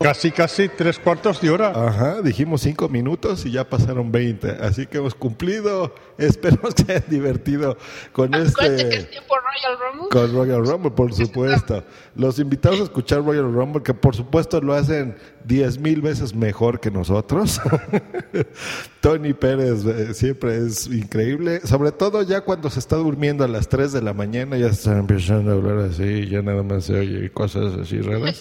[0.02, 1.70] Casi, casi tres cuartos de hora.
[1.70, 4.50] Ajá, dijimos cinco minutos y ya pasaron 20.
[4.62, 5.94] Así que hemos cumplido.
[6.18, 7.78] Esperemos que hayan divertido
[8.12, 8.98] con Acuérdate que este.
[8.98, 10.10] es tiempo Royal Rumble.
[10.10, 11.84] Con Royal Rumble, por supuesto.
[12.16, 15.16] Los invitados a escuchar Royal Rumble, que por supuesto lo hacen
[15.46, 17.60] diez mil veces mejor que nosotros.
[19.02, 23.68] Tony Pérez eh, siempre es increíble, sobre todo ya cuando se está durmiendo a las
[23.68, 26.94] 3 de la mañana, ya se están empezando a hablar así, ya nada más se
[27.00, 28.40] oye cosas así raras.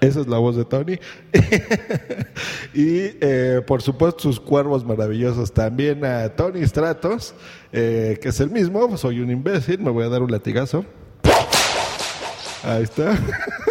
[0.00, 0.98] Esa es la voz de Tony.
[2.74, 7.34] y eh, por supuesto sus cuervos maravillosos también a Tony Stratos,
[7.72, 10.84] eh, que es el mismo, soy un imbécil, me voy a dar un latigazo.
[12.64, 13.18] Ahí está.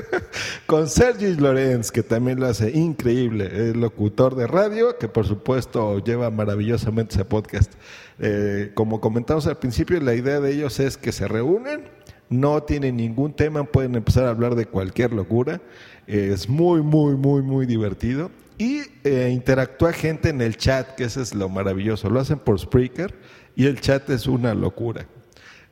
[0.67, 5.99] Con Sergi Lorenz, que también lo hace increíble, es locutor de radio, que por supuesto
[6.03, 7.73] lleva maravillosamente ese podcast.
[8.19, 11.89] Eh, como comentamos al principio, la idea de ellos es que se reúnen,
[12.29, 15.61] no tienen ningún tema, pueden empezar a hablar de cualquier locura.
[16.07, 18.31] Es muy, muy, muy, muy divertido.
[18.57, 22.09] Y eh, interactúa gente en el chat, que eso es lo maravilloso.
[22.09, 23.13] Lo hacen por Spreaker
[23.55, 25.07] y el chat es una locura.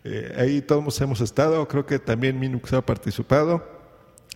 [0.04, 3.64] Eh, ahí todos hemos estado, creo que también Minux ha participado,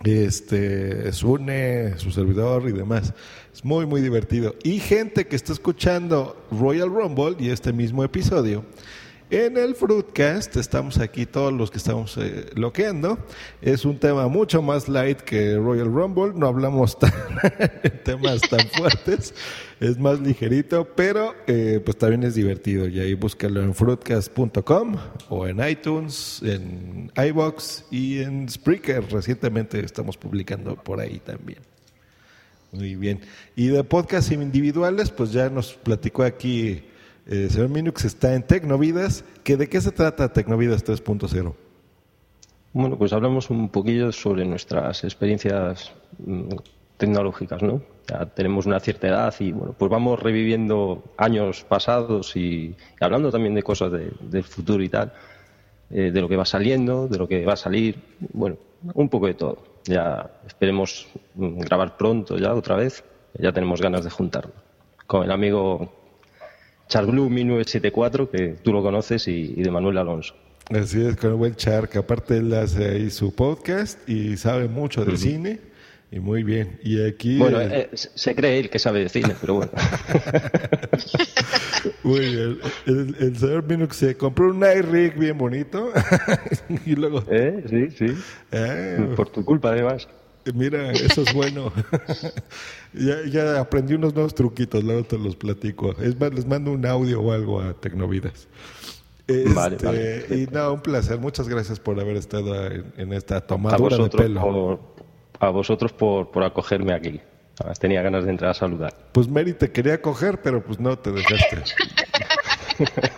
[0.04, 3.14] este, Sune, su servidor y demás.
[3.52, 4.54] Es muy, muy divertido.
[4.62, 8.64] Y gente que está escuchando Royal Rumble y este mismo episodio.
[9.28, 13.18] En el Fruitcast, estamos aquí todos los que estamos eh, loqueando.
[13.60, 16.32] Es un tema mucho más light que Royal Rumble.
[16.36, 17.12] No hablamos tan,
[18.04, 19.34] temas tan fuertes.
[19.80, 22.86] Es más ligerito, pero eh, pues también es divertido.
[22.86, 24.96] Y ahí búscalo en fruitcast.com
[25.28, 29.10] o en iTunes, en iBox y en Spreaker.
[29.10, 31.58] Recientemente estamos publicando por ahí también.
[32.70, 33.22] Muy bien.
[33.56, 36.84] Y de podcasts individuales, pues ya nos platicó aquí
[37.26, 39.24] eh, señor Minux, está en Tecnovidas.
[39.44, 41.54] ¿Que ¿De qué se trata Tecnovidas 3.0?
[42.72, 46.48] Bueno, pues hablamos un poquillo sobre nuestras experiencias mm,
[46.98, 47.80] tecnológicas, ¿no?
[48.08, 53.54] Ya tenemos una cierta edad y, bueno, pues vamos reviviendo años pasados y, hablando también
[53.54, 55.12] de cosas de- del futuro y tal,
[55.90, 57.98] eh, de lo que va saliendo, de lo que va a salir,
[58.32, 58.56] bueno,
[58.94, 59.58] un poco de todo.
[59.86, 63.02] Ya esperemos mm, grabar pronto ya otra vez,
[63.38, 64.54] ya tenemos ganas de juntarnos
[65.06, 65.92] con el amigo
[66.88, 70.34] Charblue 1974, que tú lo conoces, y, y de Manuel Alonso.
[70.70, 74.66] Así es, con el buen Char, que aparte él hace ahí su podcast y sabe
[74.68, 75.60] mucho de cine.
[76.10, 76.78] Y muy bien.
[76.82, 77.36] Y aquí.
[77.38, 79.72] Bueno, eh, eh, se cree él que sabe de cine, pero bueno.
[82.04, 82.58] muy bien.
[82.86, 85.92] El, el señor Minux se compró un iRig bien bonito.
[86.86, 87.24] y luego.
[87.28, 87.64] ¿Eh?
[87.68, 88.14] Sí, sí.
[88.52, 90.08] Eh, Por tu culpa, además.
[90.54, 91.72] Mira, eso es bueno.
[92.92, 95.92] ya, ya aprendí unos nuevos truquitos, luego te los platico.
[96.00, 98.48] Es más, les mando un audio o algo a Tecnovidas.
[99.26, 100.26] Este, Vale, vale.
[100.30, 101.18] Y no, un placer.
[101.18, 104.40] Muchas gracias por haber estado en, en esta A tomadura de pelo.
[104.40, 104.80] por,
[105.40, 107.20] a vosotros por, por acogerme aquí.
[107.58, 108.94] Además, tenía ganas de entrar a saludar.
[109.12, 111.62] Pues Mary te quería coger, pero pues no te dejaste.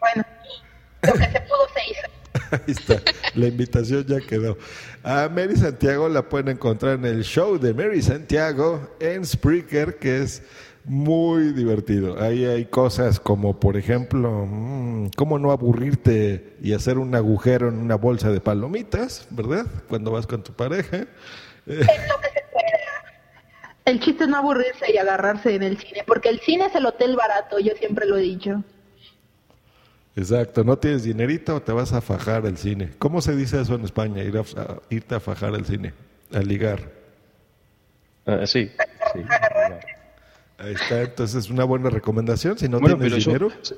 [0.00, 0.24] Bueno,
[1.02, 2.21] lo que se pudo se hizo.
[2.66, 3.00] Ahí está,
[3.34, 4.58] la invitación ya quedó.
[5.02, 10.22] A Mary Santiago la pueden encontrar en el show de Mary Santiago en Spreaker, que
[10.22, 10.42] es
[10.84, 12.20] muy divertido.
[12.20, 17.78] Ahí hay cosas como, por ejemplo, mm, cómo no aburrirte y hacer un agujero en
[17.78, 19.66] una bolsa de palomitas, ¿verdad?
[19.88, 21.06] Cuando vas con tu pareja.
[21.66, 21.86] Eh,
[23.84, 26.86] El chiste es no aburrirse y agarrarse en el cine, porque el cine es el
[26.86, 28.62] hotel barato, yo siempre lo he dicho.
[30.16, 32.90] Exacto, no tienes dinerito, te vas a fajar al cine.
[32.98, 34.22] ¿Cómo se dice eso en España?
[34.22, 35.92] Ir a, a- irte a fajar al cine,
[36.34, 36.80] a ligar.
[38.26, 38.70] Ah, sí,
[39.14, 39.20] sí.
[40.58, 42.56] Ahí está, entonces es una buena recomendación.
[42.56, 43.76] Si no Bueno, tienes eso dinero, se-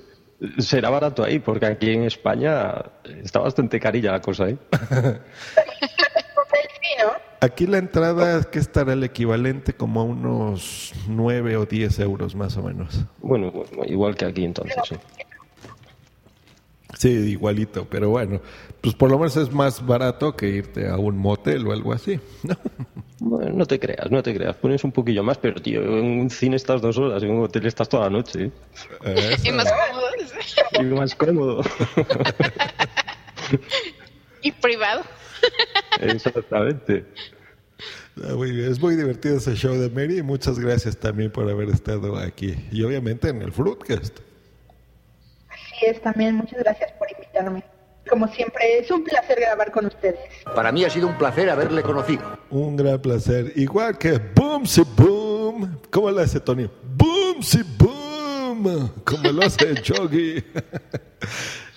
[0.62, 2.74] será barato ahí, porque aquí en España
[3.22, 4.58] está bastante carilla la cosa, ¿eh?
[7.40, 12.56] aquí la entrada, que estará el equivalente como a unos 9 o 10 euros más
[12.56, 13.00] o menos.
[13.18, 13.52] Bueno,
[13.86, 14.96] igual que aquí entonces, sí.
[16.98, 18.40] Sí, igualito, pero bueno,
[18.80, 22.20] pues por lo menos es más barato que irte a un motel o algo así.
[22.42, 22.56] ¿no?
[23.18, 24.56] Bueno, no te creas, no te creas.
[24.56, 27.66] Pones un poquillo más, pero tío, en un cine estás dos horas, en un hotel
[27.66, 28.50] estás toda la noche.
[29.04, 29.36] ¿eh?
[29.42, 30.34] Y más cómodos.
[30.72, 31.62] Y más cómodo.
[34.42, 35.02] y privado.
[36.00, 37.04] Exactamente.
[38.22, 41.48] Ah, muy bien, Es muy divertido ese show de Mary y muchas gracias también por
[41.48, 42.54] haber estado aquí.
[42.70, 44.18] Y obviamente en el Fruitcast.
[45.48, 46.83] Así es, también muchas gracias
[47.34, 47.64] invitarme.
[48.08, 50.18] Como siempre, es un placer grabar con ustedes.
[50.54, 52.22] Para mí ha sido un placer haberle conocido.
[52.50, 53.52] Un gran placer.
[53.56, 55.78] Igual que Boom Si Boom.
[55.90, 56.68] ¿Cómo lo hace Tony?
[56.96, 58.90] Boom Si Boom.
[59.04, 60.44] Como lo hace Chogi.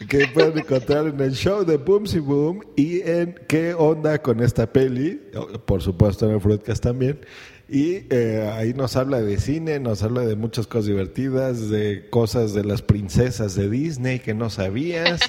[0.10, 4.44] que pueden encontrar en el show de Boom Si Boom y en qué onda con
[4.44, 5.22] esta peli.
[5.66, 7.22] Por supuesto en el Fruitcast también.
[7.70, 12.54] Y eh, ahí nos habla de cine, nos habla de muchas cosas divertidas, de cosas
[12.54, 15.20] de las princesas de Disney que no sabías.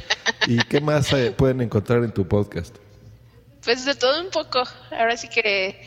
[0.46, 2.76] ¿Y qué más eh, pueden encontrar en tu podcast?
[3.64, 4.62] Pues de todo un poco.
[4.92, 5.80] Ahora sí que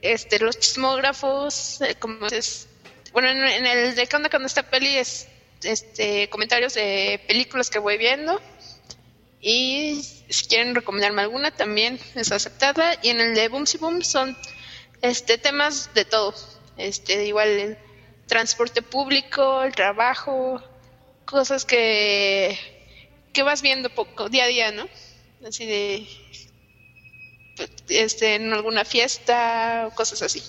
[0.00, 2.68] este los chismógrafos, eh, como es,
[3.12, 5.26] bueno, en, el de onda con esta peli es
[5.64, 8.40] este comentarios de películas que voy viendo
[9.40, 14.02] y si quieren recomendarme alguna también es aceptada y en el de Boom Si Boom
[14.02, 14.36] son
[15.02, 16.34] este temas de todo,
[16.76, 17.78] este igual el
[18.26, 20.60] transporte público, el trabajo,
[21.24, 22.58] cosas que
[23.32, 24.86] que vas viendo poco día a día, ¿no?
[25.46, 26.06] Así de
[27.88, 30.42] este en alguna fiesta o cosas así.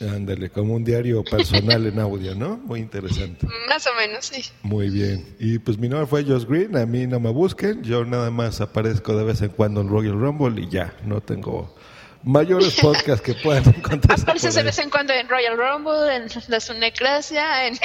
[0.00, 2.56] Ándale, como un diario personal en audio, ¿no?
[2.58, 3.46] Muy interesante.
[3.68, 4.42] Más o menos, sí.
[4.62, 5.36] Muy bien.
[5.38, 8.60] Y pues mi nombre fue Josh Green, a mí no me busquen, yo nada más
[8.60, 11.74] aparezco de vez en cuando en Royal Rumble y ya, no tengo
[12.24, 14.18] mayores podcasts que puedan encontrar.
[14.20, 17.78] Apareces de vez en cuando en Royal Rumble, en la Sunecracia, en,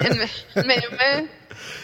[0.00, 0.20] en,
[0.54, 0.88] en Medio.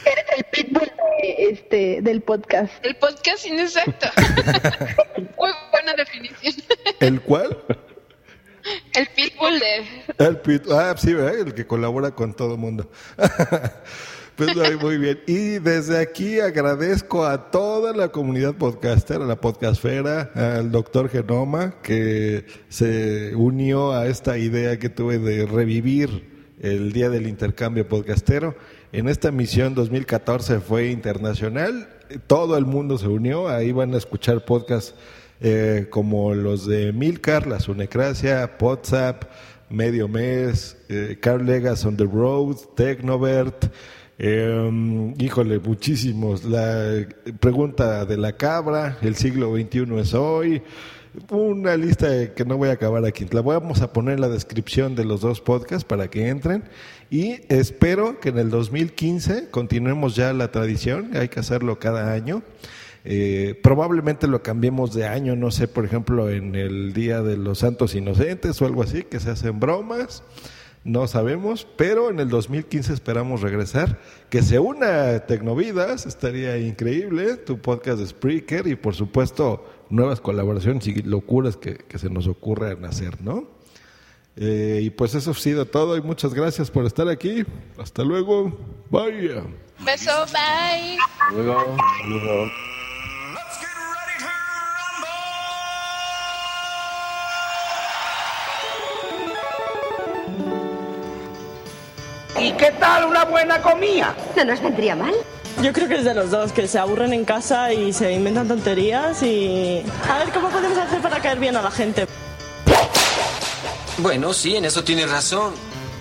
[0.04, 2.72] Eres el pitbull de, este, del podcast.
[2.84, 4.08] El podcast inexacto.
[5.38, 6.54] Muy buena definición.
[7.00, 7.58] ¿El cuál?
[8.94, 10.04] El pitbull de...
[10.18, 11.38] El pit, ah, sí, ¿verdad?
[11.38, 12.90] El que colabora con todo el mundo.
[14.38, 15.18] Pues muy bien.
[15.26, 21.82] Y desde aquí agradezco a toda la comunidad podcaster, a la podcastfera, al doctor Genoma,
[21.82, 28.54] que se unió a esta idea que tuve de revivir el Día del Intercambio Podcastero.
[28.92, 31.88] En esta misión 2014 fue internacional,
[32.28, 34.94] todo el mundo se unió, ahí van a escuchar podcasts
[35.40, 39.24] eh, como los de Milcar, La Sunecracia, WhatsApp,
[39.68, 43.66] Medio Mes, eh, Legas on the Road, Tecnovert,
[44.18, 46.44] eh, híjole, muchísimos.
[46.44, 47.06] La
[47.40, 50.62] pregunta de la cabra, el siglo XXI es hoy.
[51.30, 53.26] Una lista que no voy a acabar aquí.
[53.30, 56.64] La vamos a poner en la descripción de los dos podcasts para que entren.
[57.10, 61.16] Y espero que en el 2015 continuemos ya la tradición.
[61.16, 62.42] Hay que hacerlo cada año.
[63.04, 67.60] Eh, probablemente lo cambiemos de año, no sé, por ejemplo, en el Día de los
[67.60, 70.22] Santos Inocentes o algo así, que se hacen bromas.
[70.84, 73.98] No sabemos, pero en el 2015 esperamos regresar.
[74.30, 77.36] Que se una Tecnovidas, estaría increíble.
[77.36, 82.26] Tu podcast de Spreaker y, por supuesto, nuevas colaboraciones y locuras que, que se nos
[82.26, 83.58] ocurran hacer, ¿no?
[84.40, 87.44] Eh, y pues eso ha sido todo y muchas gracias por estar aquí.
[87.76, 88.56] Hasta luego.
[88.88, 89.42] Bye.
[89.84, 90.96] Beso, bye.
[90.98, 91.76] Hasta luego.
[91.76, 92.50] Hasta luego.
[102.48, 104.16] ¿Y qué tal una buena comida?
[104.34, 105.12] ¿No nos vendría mal?
[105.62, 108.48] Yo creo que es de los dos, que se aburren en casa y se inventan
[108.48, 109.84] tonterías y...
[110.08, 112.06] A ver, ¿cómo podemos hacer para caer bien a la gente?
[113.98, 115.52] Bueno, sí, en eso tiene razón.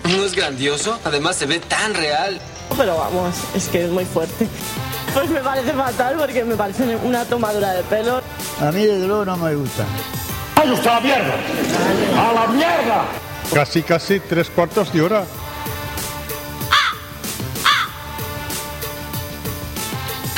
[0.04, 0.98] ¿No es grandioso?
[1.04, 2.40] Además se ve tan real.
[2.78, 4.48] Pero vamos, es que es muy fuerte.
[5.12, 8.22] Pues me parece fatal porque me parece una tomadura de pelo.
[8.62, 9.84] A mí desde luego no me gusta.
[10.56, 11.34] ¡Vaya usted a la mierda!
[12.16, 13.04] ¡A la mierda!
[13.52, 15.24] Casi, casi tres cuartos de hora.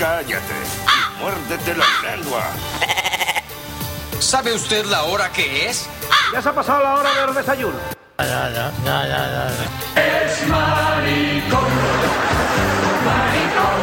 [0.01, 0.55] Cállate
[0.87, 2.43] y muérdete la lengua.
[4.19, 5.91] ¿Sabe usted la hora que es?
[6.33, 7.77] Ya se ha pasado la hora del desayuno.
[9.97, 11.71] Es maricón,
[13.05, 13.81] maricón.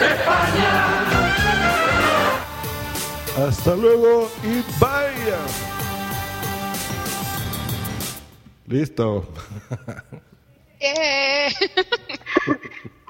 [0.00, 1.04] España.
[3.48, 5.38] Hasta luego y vaya.
[8.68, 9.26] Listo.
[10.78, 11.48] Eh.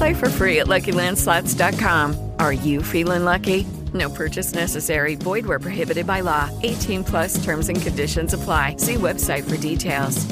[0.00, 2.32] Play for free at LuckyLandSlots.com.
[2.38, 3.66] Are you feeling lucky?
[3.92, 5.14] No purchase necessary.
[5.14, 6.48] Void where prohibited by law.
[6.62, 8.76] 18 plus terms and conditions apply.
[8.76, 10.26] See website for details.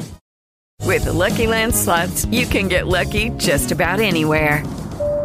[0.87, 4.63] With Lucky Land slots, you can get lucky just about anywhere.